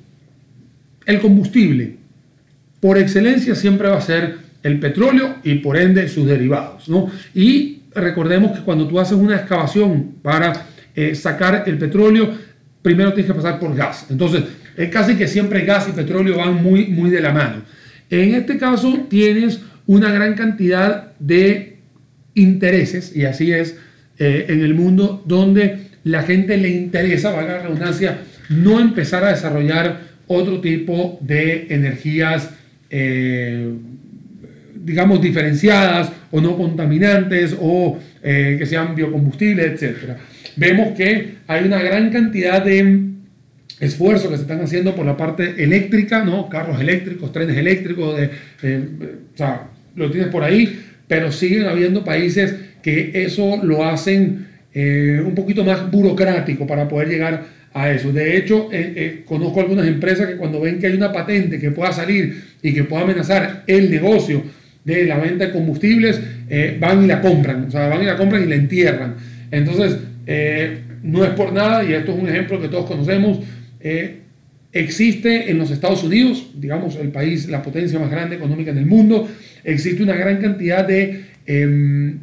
[1.05, 1.95] el combustible,
[2.79, 7.09] por excelencia, siempre va a ser el petróleo y por ende sus derivados, ¿no?
[7.33, 12.29] Y recordemos que cuando tú haces una excavación para eh, sacar el petróleo,
[12.89, 14.07] primero tienes que pasar por gas.
[14.09, 17.61] Entonces, es casi que siempre gas y petróleo van muy, muy de la mano.
[18.09, 21.77] En este caso, tienes una gran cantidad de
[22.33, 23.77] intereses, y así es
[24.17, 29.29] eh, en el mundo, donde la gente le interesa, valga la redundancia, no empezar a
[29.29, 32.49] desarrollar otro tipo de energías,
[32.89, 33.71] eh,
[34.83, 40.17] digamos, diferenciadas o no contaminantes o eh, que sean biocombustibles, etc.
[40.59, 43.03] Vemos que hay una gran cantidad de
[43.79, 46.49] esfuerzos que se están haciendo por la parte eléctrica, ¿no?
[46.49, 48.29] Carros eléctricos, trenes eléctricos, de,
[49.33, 52.53] o sea, lo tienes por ahí, pero siguen habiendo países
[52.83, 58.11] que eso lo hacen eh, un poquito más burocrático para poder llegar a eso.
[58.11, 61.71] De hecho, eh, eh, conozco algunas empresas que cuando ven que hay una patente que
[61.71, 64.43] pueda salir y que pueda amenazar el negocio
[64.83, 66.19] de la venta de combustibles,
[66.79, 69.15] van y la compran, o sea, van y la compran y la entierran.
[69.51, 69.97] Entonces,
[71.03, 73.39] no es por nada, y esto es un ejemplo que todos conocemos,
[74.71, 79.27] existe en los Estados Unidos, digamos el país, la potencia más grande económica del mundo,
[79.63, 82.19] existe una gran cantidad de em,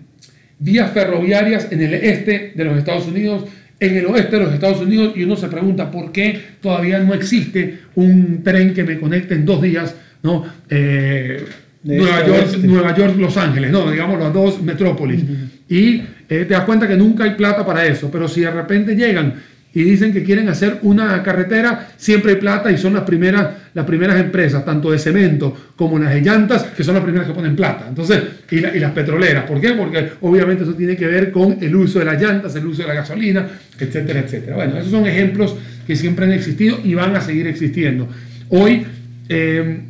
[0.59, 3.46] vías ferroviarias en el este de los Estados Unidos,
[3.78, 7.14] en el oeste de los Estados Unidos, y uno se pregunta por qué todavía no
[7.14, 10.44] existe un tren que me conecte en dos días, ¿no?
[10.70, 11.44] Eh,
[11.82, 15.22] Nueva, este York, Nueva, York, Los Ángeles, no, digamos las dos metrópolis.
[15.68, 18.95] Y eh, te das cuenta que nunca hay plata para eso, pero si de repente
[18.95, 19.35] llegan
[19.77, 23.85] y dicen que quieren hacer una carretera, siempre hay plata y son las primeras, las
[23.85, 27.55] primeras empresas, tanto de cemento como las de llantas, que son las primeras que ponen
[27.55, 27.85] plata.
[27.87, 29.45] Entonces, y, las petroleras.
[29.45, 29.72] ¿Por qué?
[29.72, 32.89] Porque obviamente eso tiene que ver con el uso de las llantas, el uso de
[32.89, 33.47] la gasolina,
[33.79, 34.57] etcétera, etcétera.
[34.57, 35.55] Bueno, esos son ejemplos
[35.87, 38.09] que siempre han existido y van a seguir existiendo.
[38.49, 38.83] Hoy,
[39.29, 39.81] eh,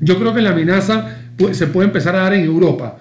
[0.00, 1.16] yo creo que la amenaza
[1.52, 2.98] se puede empezar a dar en Europa.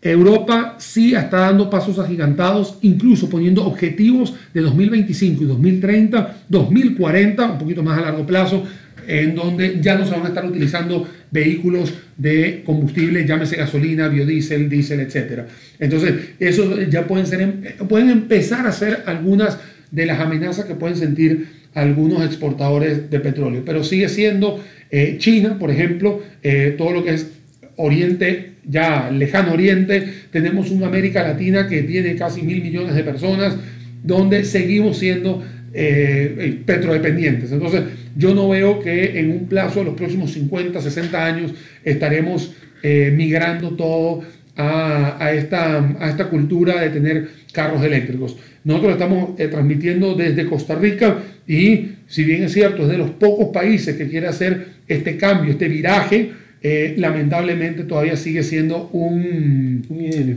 [0.00, 7.58] Europa sí está dando pasos agigantados, incluso poniendo objetivos de 2025 y 2030, 2040, un
[7.58, 8.64] poquito más a largo plazo,
[9.08, 14.68] en donde ya no se van a estar utilizando vehículos de combustible, llámese gasolina, biodiesel,
[14.68, 15.44] diésel, etc.
[15.78, 19.58] Entonces, eso ya pueden, ser, pueden empezar a ser algunas
[19.90, 23.62] de las amenazas que pueden sentir algunos exportadores de petróleo.
[23.64, 27.30] Pero sigue siendo eh, China, por ejemplo, eh, todo lo que es
[27.76, 33.56] Oriente, ya lejano Oriente, tenemos una América Latina que tiene casi mil millones de personas,
[34.04, 35.42] donde seguimos siendo
[35.72, 37.50] eh, eh, petrodependientes.
[37.50, 37.82] Entonces,
[38.16, 41.52] yo no veo que en un plazo de los próximos 50, 60 años
[41.84, 44.22] estaremos eh, migrando todo
[44.56, 48.36] a, esta, a esta cultura de tener carros eléctricos.
[48.64, 53.50] Nosotros estamos transmitiendo desde Costa Rica y si bien es cierto, es de los pocos
[53.52, 60.00] países que quiere hacer este cambio, este viraje, eh, lamentablemente todavía sigue siendo un, un
[60.00, 60.36] idilio,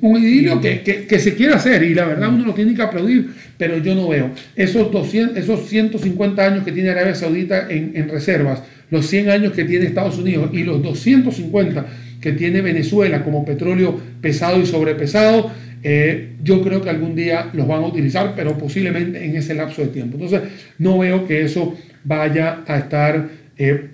[0.00, 3.30] un idilio, que, que, se quiere hacer y la verdad uno lo tiene que aplaudir,
[3.56, 4.30] pero yo no veo.
[4.56, 9.52] Esos, 200, esos 150 años que tiene Arabia Saudita en, en reservas, los 100 años
[9.52, 11.86] que tiene Estados Unidos y los 250
[12.20, 15.50] que tiene Venezuela como petróleo pesado y sobrepesado,
[15.82, 19.82] eh, yo creo que algún día los van a utilizar, pero posiblemente en ese lapso
[19.82, 20.16] de tiempo.
[20.16, 20.42] Entonces,
[20.78, 23.88] no veo que eso vaya a estar eh,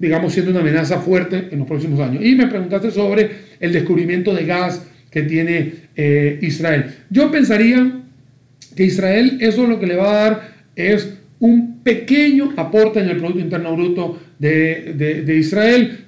[0.00, 2.24] digamos, siendo una amenaza fuerte en los próximos años.
[2.24, 3.30] Y me preguntaste sobre
[3.60, 6.86] el descubrimiento de gas que tiene eh, Israel.
[7.10, 8.00] Yo pensaría
[8.74, 13.16] que Israel eso lo que le va a dar es un pequeño aporte en el
[13.18, 16.04] Producto Interno Bruto de, de, Israel,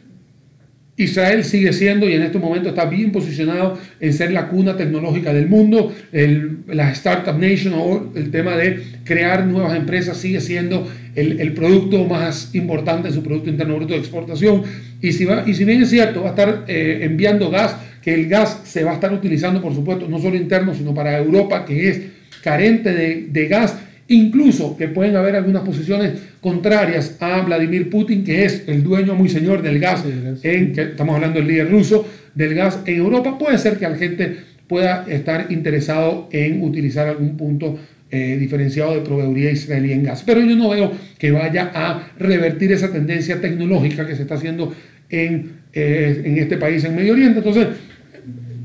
[0.96, 5.32] Israel sigue siendo y en este momento está bien posicionado en ser la cuna tecnológica
[5.32, 5.92] del mundo.
[6.12, 11.52] El, la Startup Nation o el tema de crear nuevas empresas sigue siendo el, el,
[11.52, 14.62] producto más importante su Producto Interno Bruto de exportación.
[15.00, 18.14] Y si, va, y si bien es cierto, va a estar eh, enviando gas, que
[18.14, 21.64] el gas se va a estar utilizando, por supuesto, no solo interno, sino para Europa,
[21.64, 22.00] que es
[22.42, 23.76] carente de, de gas
[24.08, 29.28] incluso que pueden haber algunas posiciones contrarias a Vladimir Putin, que es el dueño muy
[29.28, 30.04] señor del gas,
[30.42, 33.96] en, que estamos hablando del líder ruso del gas en Europa, puede ser que la
[33.96, 34.36] gente
[34.66, 37.78] pueda estar interesado en utilizar algún punto
[38.14, 40.22] eh, diferenciado de proveeduría israelí en gas.
[40.24, 44.74] Pero yo no veo que vaya a revertir esa tendencia tecnológica que se está haciendo
[45.08, 47.38] en, eh, en este país, en Medio Oriente.
[47.38, 47.68] Entonces,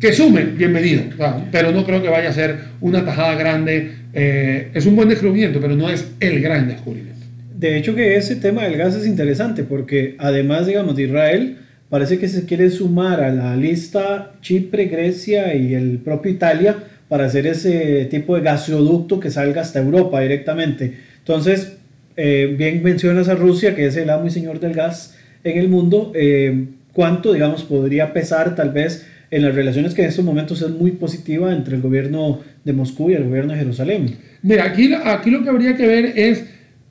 [0.01, 1.03] que sume, bienvenido,
[1.49, 3.91] pero no creo que vaya a ser una tajada grande.
[4.13, 7.25] Eh, es un buen descubrimiento, pero no es el gran descubrimiento.
[7.57, 11.57] De hecho que ese tema del gas es interesante porque además, digamos, de Israel,
[11.89, 16.75] parece que se quiere sumar a la lista Chipre, Grecia y el propio Italia
[17.09, 20.97] para hacer ese tipo de gasoducto que salga hasta Europa directamente.
[21.19, 21.77] Entonces,
[22.15, 25.69] eh, bien mencionas a Rusia, que es el amo y señor del gas en el
[25.69, 26.11] mundo.
[26.15, 30.69] Eh, ¿Cuánto, digamos, podría pesar tal vez en las relaciones que en estos momentos es
[30.69, 34.15] muy positiva entre el gobierno de Moscú y el gobierno de Jerusalén.
[34.41, 36.45] Mira, aquí, aquí lo que habría que ver es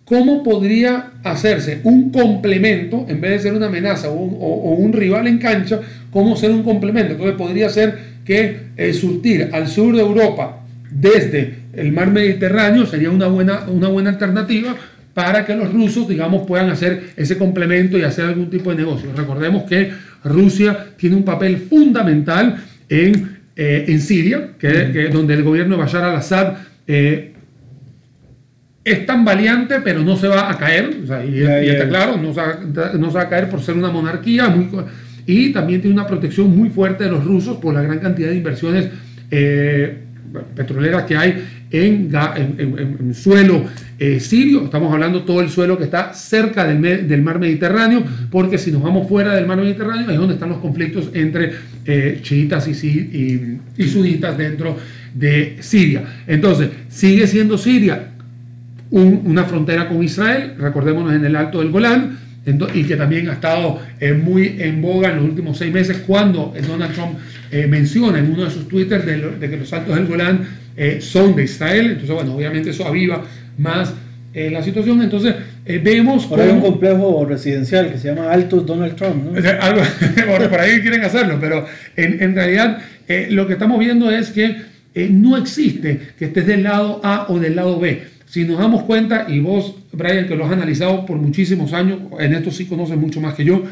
[0.05, 5.39] cómo podría hacerse un complemento, en vez de ser una amenaza o un, rival en
[5.39, 7.13] cancha, cómo ser un complemento.
[7.13, 13.11] Entonces podría ser que eh, surtir al sur de Europa desde el mar Mediterráneo sería
[13.11, 14.75] una buena, una buena alternativa
[15.15, 19.11] para que los rusos, digamos, puedan hacer ese complemento y hacer algún tipo de negocio.
[19.17, 19.91] Recordemos que
[20.25, 22.57] Rusia tiene un papel fundamental
[22.89, 26.55] en, eh, en Siria, que, donde el gobierno de Bashar al-Assad
[26.87, 27.33] eh,
[28.85, 30.91] es tan valiente, pero no se va a caer,
[31.29, 34.55] y, está claro, no se, va, a caer por ser una monarquía,
[35.27, 38.37] y también tiene una protección muy fuerte de los rusos por la gran cantidad de
[38.37, 38.89] inversiones
[39.31, 39.99] eh,
[40.55, 43.65] petroleras que hay en, suelo
[43.99, 48.71] eh, sirio, estamos hablando todo el suelo que está cerca del, mar Mediterráneo, porque si
[48.71, 51.53] nos vamos fuera del mar Mediterráneo es donde están los conflictos entre
[51.85, 53.59] eh, chiitas y,
[53.89, 54.77] sunitas dentro
[55.15, 56.05] de Siria.
[56.27, 58.13] Entonces, sigue siendo Siria
[58.91, 62.26] una frontera con Israel, recordémonos en el Alto del Golán,
[62.75, 66.55] y que también ha estado eh, muy en boga en los últimos seis meses cuando
[66.67, 67.19] Donald Trump
[67.69, 70.47] menciona en uno de sus twitters de, que los Altos del Golán
[71.01, 71.87] son de Israel.
[71.93, 73.23] Entonces, bueno, obviamente eso aviva
[73.59, 73.95] más
[74.37, 75.01] eh, la situación.
[75.01, 75.35] Entonces,
[75.65, 76.27] eh, vemos...
[76.31, 79.51] Ahora hay un complejo residencial que se llama Altos Donald Trump, ¿no?
[79.63, 79.81] Algo,
[80.51, 81.65] por ahí quieren hacerlo, pero
[81.97, 84.77] en, en realidad eh, lo que estamos viendo es que
[85.09, 88.03] no existe que estés del lado A o del lado B.
[88.27, 92.35] Si nos damos cuenta, y vos, Brian, que lo has analizado por muchísimos años, en
[92.35, 93.65] esto sí conoces mucho más que yo,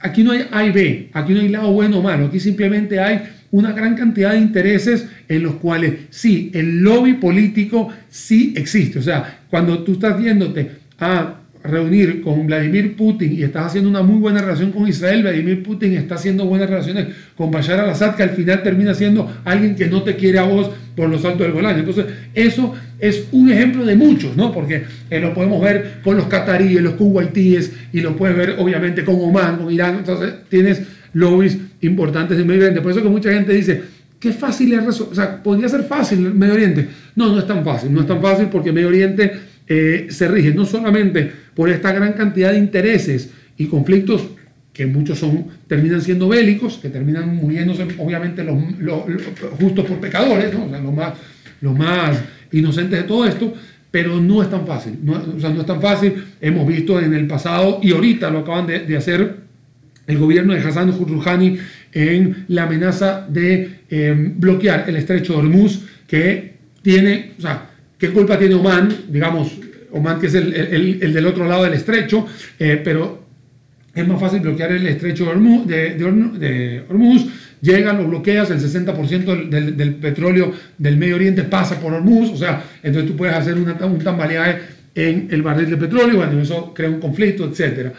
[0.00, 3.00] aquí no hay A y B, aquí no hay lado bueno o malo, aquí simplemente
[3.00, 3.22] hay
[3.52, 8.98] una gran cantidad de intereses en los cuales sí, el lobby político sí existe.
[8.98, 14.02] O sea, cuando tú estás viéndote a reunir con Vladimir Putin y estás haciendo una
[14.02, 18.22] muy buena relación con Israel, Vladimir Putin está haciendo buenas relaciones con Bashar al-Assad, que
[18.22, 21.52] al final termina siendo alguien que no te quiere a vos por los altos del
[21.52, 21.78] Golán.
[21.78, 24.52] Entonces, eso es un ejemplo de muchos, ¿no?
[24.52, 29.04] Porque eh, lo podemos ver con los cataríes, los kuwaitíes, y lo puedes ver obviamente
[29.04, 29.98] con Oman, con Irán.
[29.98, 30.82] Entonces, tienes
[31.14, 32.80] lobbies importantes en Medio Oriente.
[32.80, 33.82] Por eso que mucha gente dice,
[34.18, 36.88] qué fácil es resolver, o sea, podría ser fácil el Medio Oriente.
[37.16, 39.32] No, no es tan fácil, no es tan fácil porque Medio Oriente
[39.66, 44.22] eh, se rige no solamente por esta gran cantidad de intereses y conflictos
[44.72, 48.56] que muchos son, terminan siendo bélicos, que terminan muriéndose obviamente los,
[49.60, 50.64] justos por pecadores, ¿no?
[50.64, 51.14] o sea, los más,
[51.60, 52.18] los más
[52.52, 53.52] inocentes de todo esto,
[53.90, 57.12] pero no es tan fácil, no, o sea, no es tan fácil, hemos visto en
[57.12, 59.42] el pasado y ahorita lo acaban de, hacer
[60.06, 61.58] el gobierno de Hassan Rouhani
[61.92, 68.10] en la amenaza de em, bloquear el estrecho de Hormuz, que tiene, o sea, ¿qué
[68.10, 68.88] culpa tiene Oman?
[69.08, 69.52] Digamos,
[69.92, 72.26] Oman que es el, del otro lado del estrecho,
[72.58, 73.21] eh, pero
[73.94, 77.26] es más fácil bloquear el estrecho de Hormuz, de, Hormuz
[77.60, 82.36] llegan, lo bloqueas, el 60% del, del, petróleo del Medio Oriente pasa por Hormuz, o
[82.36, 84.58] sea, entonces tú puedes hacer una, un tambaleaje
[84.94, 87.92] en el barril de petróleo, bueno, eso crea un conflicto, etcétera.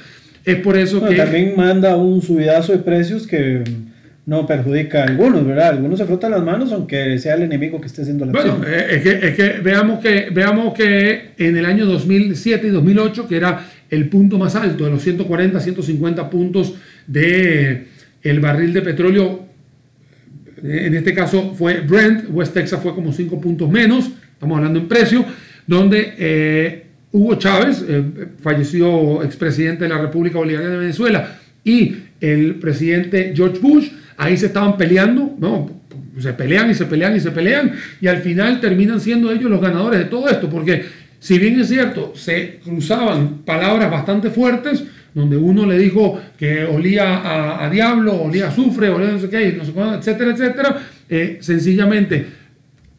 [0.44, 1.16] Es por eso que...
[1.16, 3.64] También manda un subidazo de precios que
[4.26, 5.70] no perjudica a algunos, ¿verdad?
[5.70, 8.88] Algunos se frotan las manos aunque sea el enemigo que esté haciendo la Bueno, eh,
[8.92, 13.36] es que, es que, veamos que veamos que en el año 2007 y 2008, que
[13.36, 16.74] era el punto más alto de los 140, 150 puntos
[17.06, 17.88] de
[18.24, 19.46] el barril de petróleo,
[20.64, 24.88] en este caso fue Brent, West Texas fue como 5 puntos menos, estamos hablando en
[24.88, 25.24] precio,
[25.68, 28.04] donde eh, Hugo Chávez, eh,
[28.42, 34.48] falleció expresidente de la República Bolivariana de Venezuela, y el presidente George Bush, ahí se
[34.48, 35.84] estaban peleando, ¿no?
[36.20, 39.62] Se pelean y se pelean y se pelean, y al final terminan siendo ellos los
[39.62, 45.38] ganadores de todo esto, porque si bien es cierto, se cruzaban palabras bastante fuertes, donde
[45.38, 49.54] uno le dijo que olía a, diablo, olía a azufre, olía a no sé qué,
[49.54, 52.26] no sé cuándo, etcétera, etcétera, eh, sencillamente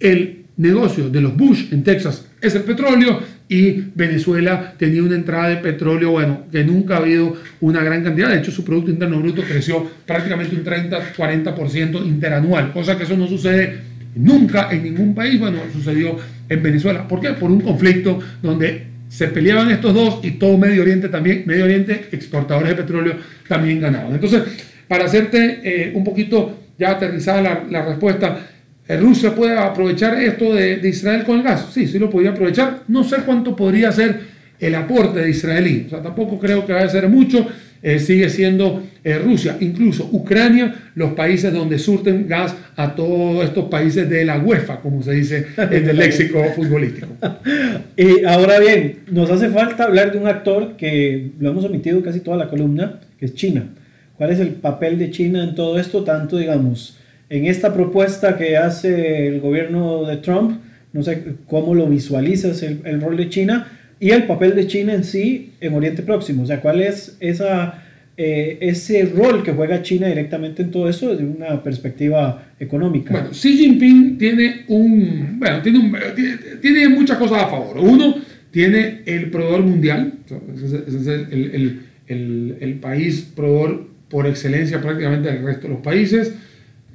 [0.00, 5.50] el negocio de los Bush en Texas es el petróleo y Venezuela tenía una entrada
[5.50, 8.30] de petróleo, bueno, que nunca ha habido una gran cantidad.
[8.30, 13.28] De hecho, su Producto Interno Bruto creció prácticamente un 30-40% interanual, cosa que eso no
[13.28, 13.80] sucede
[14.14, 15.38] nunca en ningún país.
[15.38, 16.16] Bueno, sucedió
[16.48, 17.06] en Venezuela.
[17.06, 17.30] ¿Por qué?
[17.30, 22.06] Por un conflicto donde se peleaban estos dos y todo Medio Oriente también, Medio Oriente,
[22.10, 23.14] exportadores de petróleo,
[23.46, 24.12] también ganaban.
[24.12, 24.42] Entonces,
[24.88, 28.38] para hacerte eh, un poquito ya aterrizada la, respuesta,
[28.86, 31.68] eh, Rusia puede aprovechar esto de, Israel con el gas.
[31.72, 32.80] Sí, sí lo podría aprovechar.
[32.88, 34.20] No sé cuánto podría ser
[34.58, 35.84] el aporte de israelí.
[35.86, 37.46] O sea, tampoco creo que vaya a ser mucho.
[37.86, 43.66] Eh, sigue siendo eh, Rusia, incluso Ucrania, los países donde surten gas a todos estos
[43.66, 47.08] países de la UEFA, como se dice en el léxico futbolístico.
[47.94, 52.20] Y ahora bien, nos hace falta hablar de un actor que lo hemos omitido casi
[52.20, 53.66] toda la columna, que es China.
[54.16, 56.04] ¿Cuál es el papel de China en todo esto?
[56.04, 56.96] Tanto, digamos,
[57.28, 60.58] en esta propuesta que hace el gobierno de Trump,
[60.94, 63.66] no sé cómo lo visualizas el, el rol de China
[64.00, 66.42] y el papel de China en sí en Oriente Próximo.
[66.42, 67.82] O sea, ¿cuál es esa,
[68.16, 73.12] eh, ese rol que juega China directamente en todo eso desde una perspectiva económica?
[73.12, 75.96] Bueno, Xi Jinping tiene un, bueno, tiene, un,
[76.60, 77.78] tiene, muchas cosas a favor.
[77.78, 78.16] Uno,
[78.50, 80.12] tiene el proveedor mundial,
[80.54, 85.82] ese es el, el, el, el país proveedor por excelencia prácticamente del resto de los
[85.82, 86.34] países,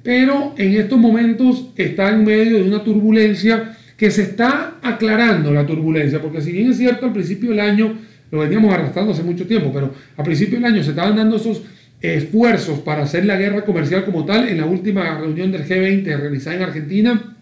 [0.03, 5.65] pero en estos momentos está en medio de una turbulencia que se está aclarando la
[5.67, 7.95] turbulencia, porque si bien es cierto, al principio del año
[8.31, 11.63] lo veníamos arrastrando hace mucho tiempo, pero a principio del año se estaban dando esos
[11.99, 14.47] esfuerzos para hacer la guerra comercial como tal.
[14.47, 17.35] En la última reunión del G20 realizada en Argentina,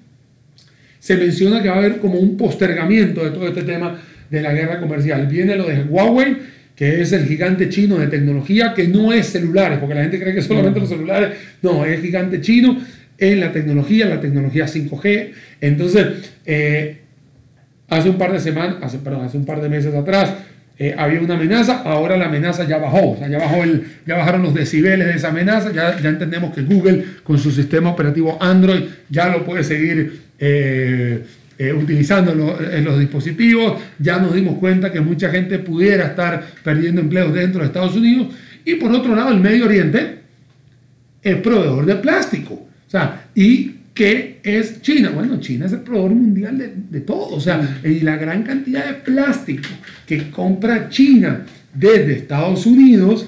[0.98, 4.52] se menciona que va a haber como un postergamiento de todo este tema de la
[4.52, 5.28] guerra comercial.
[5.28, 6.38] Viene lo de Huawei,
[6.76, 10.34] que es el gigante chino de tecnología, que no es celulares, porque la gente cree
[10.34, 12.80] que solamente los celulares, no, es gigante chino
[13.18, 15.32] en la tecnología, la tecnología 5G.
[15.62, 17.02] Entonces, eh,
[17.88, 18.98] hace un par de semanas, hace,
[19.38, 20.34] un par de meses atrás,
[20.80, 24.54] eh, había una amenaza, ahora la amenaza ya bajó, ya, bajó el, ya bajaron los
[24.54, 29.30] decibeles de esa amenaza, ya, ya entendemos que Google con su sistema operativo Android ya
[29.30, 31.24] lo puede seguir eh,
[31.76, 37.34] utilizando en los dispositivos, ya nos dimos cuenta que mucha gente pudiera estar perdiendo empleos
[37.34, 38.28] dentro de Estados Unidos,
[38.64, 40.20] y por otro lado el Medio Oriente
[41.24, 42.67] es proveedor de plástico.
[42.88, 45.12] O sea, ¿y qué es China?
[45.14, 47.36] Bueno, China es el proveedor mundial de, de todo.
[47.36, 49.68] O sea, y la gran cantidad de plástico
[50.06, 53.28] que compra China desde Estados Unidos,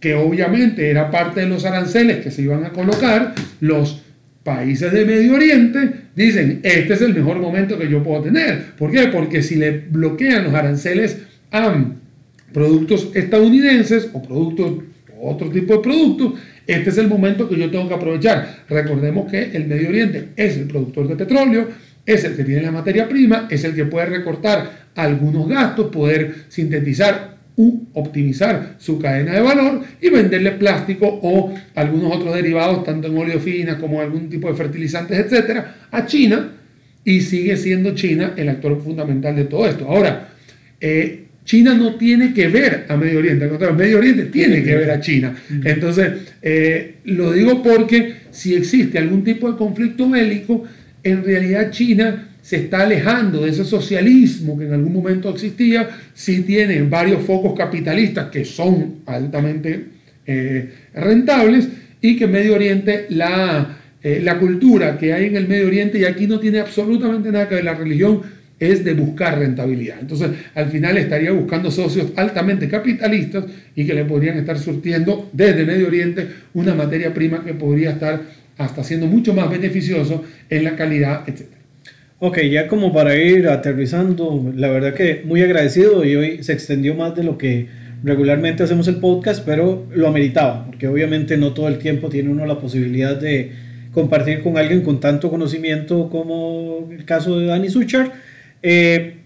[0.00, 4.02] que obviamente era parte de los aranceles que se iban a colocar, los
[4.44, 8.72] países de Medio Oriente dicen, este es el mejor momento que yo puedo tener.
[8.78, 9.08] ¿Por qué?
[9.08, 11.18] Porque si le bloquean los aranceles
[11.50, 11.74] a
[12.52, 14.84] productos estadounidenses o productos,
[15.20, 16.34] otro tipo de productos,
[16.68, 18.64] este es el momento que yo tengo que aprovechar.
[18.68, 21.66] Recordemos que el Medio Oriente es el productor de petróleo,
[22.04, 26.44] es el que tiene la materia prima, es el que puede recortar algunos gastos, poder
[26.48, 33.08] sintetizar u optimizar su cadena de valor y venderle plástico o algunos otros derivados, tanto
[33.08, 36.52] en oleofinas como algún tipo de fertilizantes, etcétera, a China
[37.02, 39.86] y sigue siendo China el actor fundamental de todo esto.
[39.88, 40.28] Ahora,
[40.82, 44.76] eh, China no tiene que ver a Medio Oriente, al contrario, Medio Oriente tiene que
[44.76, 45.34] ver a China.
[45.64, 50.64] Entonces, eh, lo digo porque si existe algún tipo de conflicto bélico,
[51.02, 56.42] en realidad China se está alejando de ese socialismo que en algún momento existía, sí
[56.42, 59.86] tiene varios focos capitalistas que son altamente
[60.26, 61.66] eh, rentables
[62.02, 66.04] y que Medio Oriente, la, eh, la cultura que hay en el Medio Oriente, y
[66.04, 68.20] aquí no tiene absolutamente nada que ver la religión,
[68.60, 69.98] es de buscar rentabilidad.
[70.00, 73.44] Entonces, al final estaría buscando socios altamente capitalistas
[73.74, 78.22] y que le podrían estar surtiendo desde Medio Oriente una materia prima que podría estar
[78.56, 81.46] hasta siendo mucho más beneficioso en la calidad, etc.
[82.18, 86.96] Ok, ya como para ir aterrizando, la verdad que muy agradecido y hoy se extendió
[86.96, 87.68] más de lo que
[88.02, 92.44] regularmente hacemos el podcast, pero lo ameritaba, porque obviamente no todo el tiempo tiene uno
[92.44, 93.52] la posibilidad de
[93.92, 98.12] compartir con alguien con tanto conocimiento como el caso de Dani Suchar
[98.62, 99.16] eh,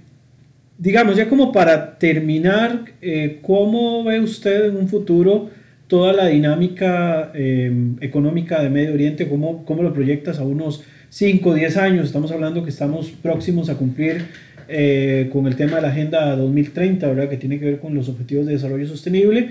[0.79, 5.51] digamos, ya como para terminar, eh, ¿cómo ve usted en un futuro
[5.87, 9.29] toda la dinámica em, económica de Medio Oriente?
[9.29, 12.07] ¿Cómo, ¿Cómo lo proyectas a unos 5 o 10 años?
[12.07, 14.27] Estamos hablando que estamos próximos a cumplir
[14.69, 17.29] eh, con el tema de la Agenda 2030, ¿verdad?
[17.29, 19.51] que tiene que ver con los Objetivos de Desarrollo Sostenible.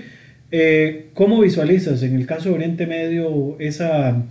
[1.14, 4.22] ¿Cómo visualizas en el caso de Oriente Medio esa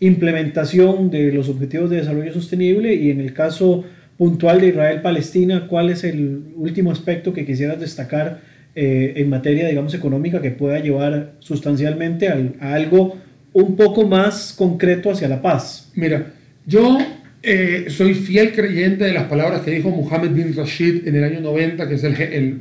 [0.00, 3.84] implementación de los Objetivos de Desarrollo Sostenible y en el caso
[4.16, 8.40] puntual de Israel-Palestina, ¿cuál es el último aspecto que quisieras destacar
[8.74, 13.16] eh, en materia, digamos, económica que pueda llevar sustancialmente a, algo
[13.52, 15.90] un poco más concreto hacia la paz?
[15.94, 16.32] Mira,
[16.66, 16.98] yo
[17.42, 21.40] eh, soy fiel creyente de las palabras que dijo Mohammed bin Rashid en el año
[21.40, 22.58] 90, que es el,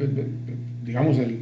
[0.85, 1.37] digamos, el,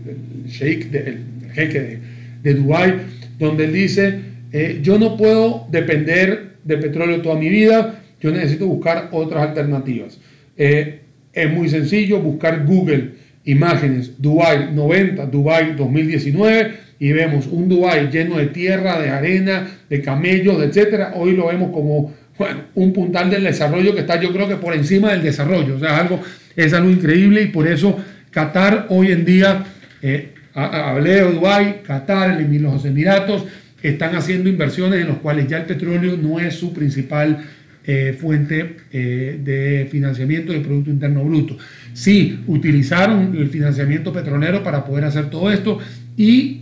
[0.48, 2.00] sheikh, de, el jeque de,
[2.44, 2.94] de Dubái,
[3.40, 4.20] donde él dice,
[4.52, 10.20] eh, yo no puedo depender de petróleo toda mi vida, yo necesito buscar otras alternativas.
[10.56, 11.02] Eh,
[11.34, 18.38] es muy sencillo, buscar Google imágenes Dubai 90, Dubai 2019 y vemos un Dubai lleno
[18.38, 21.14] de tierra, de arena, de camellos, etcétera.
[21.16, 24.74] Hoy lo vemos como bueno, un puntal del desarrollo que está yo creo que por
[24.74, 25.76] encima del desarrollo.
[25.76, 26.20] O sea, algo,
[26.56, 27.98] es algo increíble y por eso
[28.30, 29.64] Qatar hoy en día,
[30.02, 33.46] eh, hablé de Dubái, Qatar, los Emiratos,
[33.82, 37.44] están haciendo inversiones en los cuales ya el petróleo no es su principal
[37.84, 41.58] eh, fuente eh, de financiamiento del Producto Interno Bruto.
[41.94, 45.80] Sí, utilizaron el financiamiento petrolero para poder hacer todo esto
[46.16, 46.62] y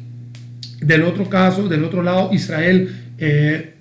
[0.81, 3.73] Del otro caso, del otro lado, Israel, eh,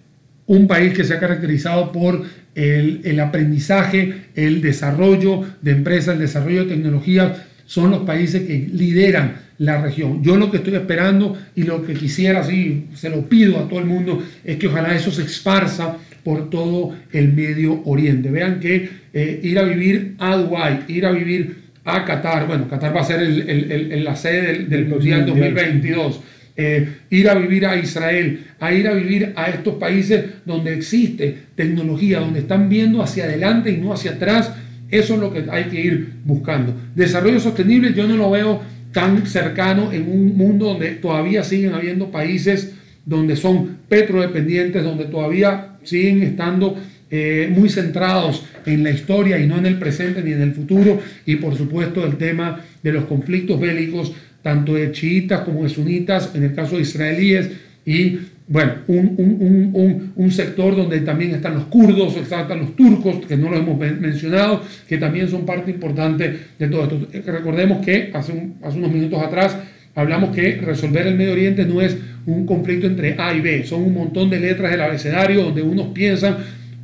[0.47, 2.25] un país que se ha caracterizado por
[2.57, 9.37] el, aprendizaje, el desarrollo de empresas, el desarrollo de tecnología, son los países que lideran
[9.59, 10.25] la región.
[10.25, 13.79] Yo lo que estoy esperando y lo que quisiera, sí, se lo pido a todo
[13.79, 18.31] el mundo, es que ojalá eso se esparza por todo el Medio Oriente.
[18.31, 22.95] Vean que eh, ir a vivir a Dubái, ir a vivir a Qatar, bueno, Qatar
[22.95, 26.21] va a ser el, la sede del, Mundial 2022.
[26.61, 31.37] Eh, ir a vivir a Israel, a ir a vivir a estos países donde existe
[31.55, 34.53] tecnología, donde están viendo hacia adelante y no hacia atrás,
[34.91, 36.75] eso es lo que hay que ir buscando.
[36.95, 38.61] Desarrollo sostenible yo no lo veo
[38.93, 45.68] tan cercano en un mundo donde todavía siguen habiendo países donde son petrodependientes, donde todavía
[45.89, 46.77] siguen estando
[47.11, 51.01] eh, muy centrados en la historia y no en el presente ni en el futuro.
[51.25, 54.13] Y por supuesto el tema de los conflictos bélicos,
[54.43, 57.51] tanto de chiitas como de sunitas, en el caso de israelíes,
[57.87, 63.57] y bueno, un, sector donde también están los kurdos, están los turcos, que no lo
[63.57, 67.33] hemos mencionado, que también son parte importante de todo esto.
[67.33, 69.57] Recordemos que hace, hace unos minutos atrás
[69.95, 73.83] hablamos que resolver el Medio Oriente no es un conflicto entre A y B, son
[73.83, 76.37] un montón de letras del abecedario donde unos piensan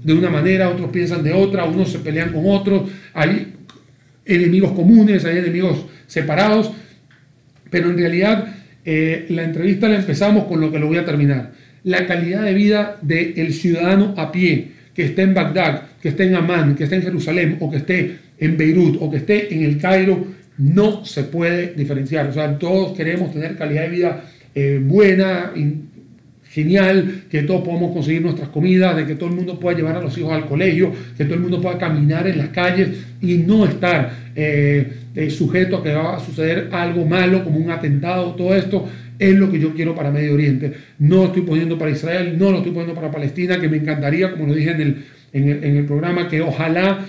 [0.02, 3.54] de una manera, otros piensan de otra, unos se pelean con otros, hay
[4.24, 6.72] enemigos comunes, hay enemigos separados,
[7.70, 11.52] pero en realidad eh, la entrevista la empezamos con lo que lo voy a terminar.
[11.84, 16.34] La calidad de vida del ciudadano a pie, que esté en Bagdad, que esté en
[16.34, 19.78] Amán, que esté en Jerusalén, o que esté en Beirut, o que esté en el
[19.78, 20.26] Cairo,
[20.58, 22.28] no se puede diferenciar.
[22.28, 24.24] O sea, todos queremos tener calidad de vida
[24.54, 25.52] eh, buena,
[26.48, 30.00] genial, que todos podamos conseguir nuestras comidas, de que todo el mundo pueda llevar a
[30.00, 32.90] los hijos al colegio, que todo el mundo pueda caminar en las calles
[33.20, 37.72] y no estar eh, eh, sujeto a que va a suceder algo malo como un
[37.72, 38.88] atentado, todo esto
[39.18, 40.72] es lo que yo quiero para Medio Oriente.
[41.00, 44.30] No lo estoy poniendo para Israel, no lo estoy poniendo para Palestina, que me encantaría,
[44.30, 47.04] como lo dije en el, en el, programa, que ojalá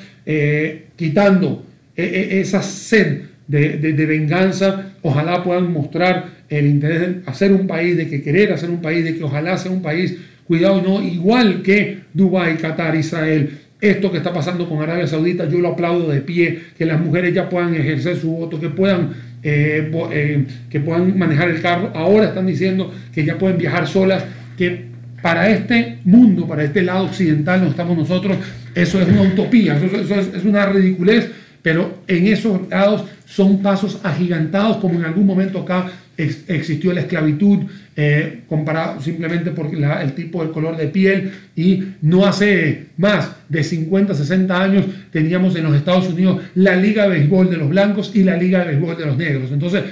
[0.96, 1.64] quitando
[1.96, 8.22] esa sed de, venganza, ojalá puedan mostrar el interés de hacer un país, de que
[8.22, 12.58] querer hacer un país, de que ojalá sea un país, cuidado, no igual que Dubái,
[12.58, 13.50] Qatar, Israel.
[13.82, 17.34] Esto que está pasando con Arabia Saudita, yo lo aplaudo de pie, que las mujeres
[17.34, 19.12] ya puedan ejercer su voto, que puedan,
[19.44, 21.92] eh, eh, que puedan manejar el carro.
[21.94, 24.24] Ahora están diciendo que ya pueden viajar solas,
[24.58, 24.86] que
[25.22, 28.38] para este mundo, para este lado occidental donde estamos nosotros,
[28.74, 31.30] eso es una utopía, eso, es, es una ridiculez,
[31.62, 37.66] pero en esos lados son pasos agigantados, como en algún momento acá existió la esclavitud,
[37.96, 43.64] eh, comparado simplemente por el tipo de color de piel, y no hace más de
[43.64, 48.12] 50, 60 años teníamos en los Estados Unidos la Liga de Béisbol de los blancos
[48.14, 49.52] y la Liga de Béisbol de los negros.
[49.52, 49.84] Entonces,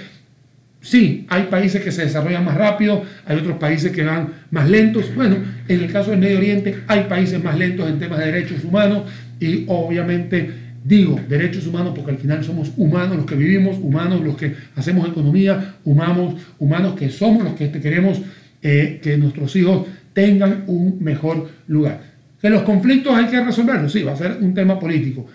[0.82, 5.14] sí, hay países que se desarrollan más rápido, hay otros países que van más lentos.
[5.16, 8.64] Bueno, en el caso del Medio Oriente hay países más lentos en temas de derechos
[8.64, 9.04] humanos
[9.40, 14.36] y obviamente Digo derechos humanos porque al final somos humanos los que vivimos, humanos los
[14.36, 18.22] que hacemos economía, humanos, humanos que somos los que queremos
[18.62, 22.14] eh, que nuestros hijos tengan un mejor lugar.
[22.42, 25.26] Que los conflictos hay que resolverlos, sí, va a ser un tema político.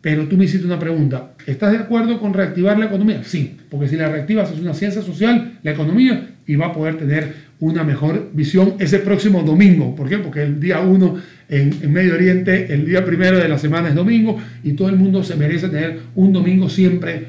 [0.00, 3.22] Pero tú me hiciste una pregunta, ¿estás de acuerdo con reactivar la economía?
[3.22, 6.96] Sí, porque si la reactivas es una ciencia social, la economía, y va a poder
[6.96, 9.94] tener una mejor visión ese próximo domingo.
[9.94, 10.18] ¿Por qué?
[10.18, 11.16] Porque el día 1
[11.50, 15.22] en, Medio Oriente, el día primero de la semana es domingo y todo el mundo
[15.22, 17.26] se merece tener un domingo siempre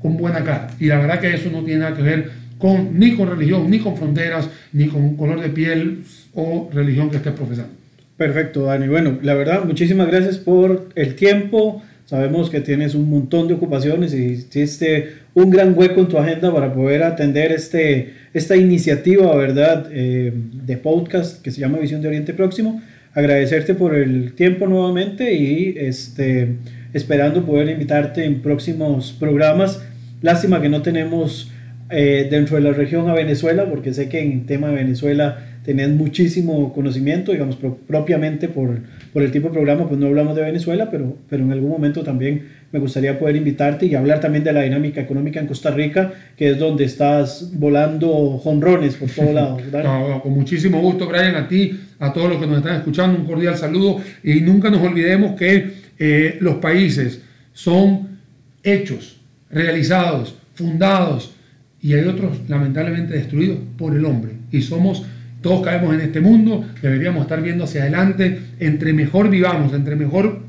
[0.00, 0.70] con buena cara.
[0.80, 3.78] Y la verdad que eso no tiene nada que ver con, ni con religión, ni
[3.80, 6.04] con fronteras, ni con color de piel
[6.34, 7.72] o religión que estés profesando.
[8.16, 8.86] Perfecto, Dani.
[8.86, 11.82] Bueno, la verdad, muchísimas gracias por el tiempo.
[12.04, 16.52] Sabemos que tienes un montón de ocupaciones y hiciste un gran hueco en tu agenda
[16.52, 22.08] para poder atender este, esta iniciativa, ¿verdad?, eh, de podcast que se llama Visión de
[22.08, 22.80] Oriente Próximo
[23.14, 26.56] agradecerte por el tiempo nuevamente y este,
[26.92, 29.82] esperando poder invitarte en próximos programas.
[30.22, 31.50] Lástima que no tenemos
[31.90, 35.90] eh, dentro de la región a Venezuela, porque sé que en tema de Venezuela tenés
[35.90, 37.56] muchísimo conocimiento, digamos,
[37.86, 38.80] propiamente por,
[39.12, 42.02] por, el tipo de programa, pues no hablamos de Venezuela, pero, pero en algún momento
[42.02, 46.12] también me gustaría poder invitarte y hablar también de la dinámica económica en Costa Rica,
[46.36, 49.62] que es donde estás volando jonrones por todos lados.
[49.72, 53.26] No, con muchísimo gusto, Brian, a ti, a todos los que nos están escuchando, un
[53.26, 58.18] cordial saludo y nunca nos olvidemos que eh, los países son
[58.62, 61.34] hechos, realizados, fundados
[61.80, 65.04] y hay otros lamentablemente destruidos por el hombre y somos
[65.40, 70.40] todos caemos en este mundo, deberíamos estar viendo hacia adelante, entre mejor vivamos, entre mejor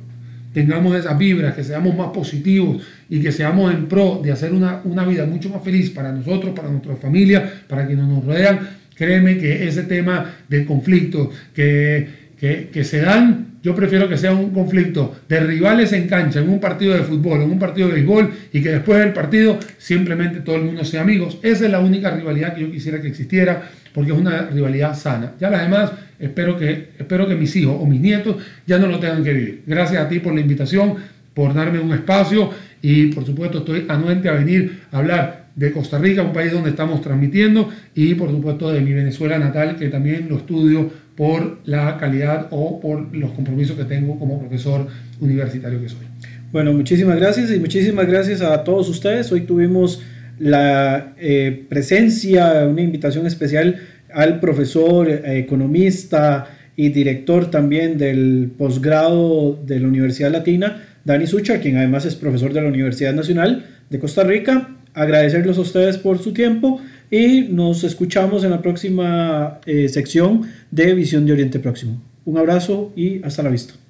[0.54, 4.82] tengamos esas vibras, que seamos más positivos y que seamos en pro de hacer una,
[4.84, 8.60] una vida mucho más feliz para nosotros, para nuestra familia, para quienes nos rodean,
[8.96, 14.34] créeme que ese tema de conflicto que, que, que se dan yo prefiero que sea
[14.34, 17.96] un conflicto de rivales en cancha, en un partido de fútbol, en un partido de
[17.96, 21.38] béisbol, y que después del partido simplemente todo el mundo sea amigos.
[21.44, 25.34] Esa es la única rivalidad que yo quisiera que existiera, porque es una rivalidad sana.
[25.40, 29.00] Ya las demás, espero que, espero que mis hijos o mis nietos ya no lo
[29.00, 29.64] tengan que vivir.
[29.66, 30.96] Gracias a ti por la invitación,
[31.34, 32.50] por darme un espacio
[32.82, 36.70] y por supuesto estoy anuente a venir a hablar de Costa Rica, un país donde
[36.70, 41.98] estamos transmitiendo, y por supuesto de mi Venezuela natal, que también lo estudio por la
[41.98, 44.88] calidad o por los compromisos que tengo como profesor
[45.20, 46.06] universitario que soy.
[46.52, 49.32] Bueno, muchísimas gracias y muchísimas gracias a todos ustedes.
[49.32, 50.02] Hoy tuvimos
[50.42, 53.80] la eh, presencia, una invitación especial
[54.14, 61.60] al profesor, eh, economista y director también del posgrado de la Universidad Latina, Dani Sucha,
[61.60, 64.76] quien además es profesor de la Universidad Nacional de Costa Rica.
[64.94, 70.94] Agradecerles a ustedes por su tiempo y nos escuchamos en la próxima eh, sección de
[70.94, 72.02] Visión de Oriente Próximo.
[72.26, 73.81] Un abrazo y hasta la vista.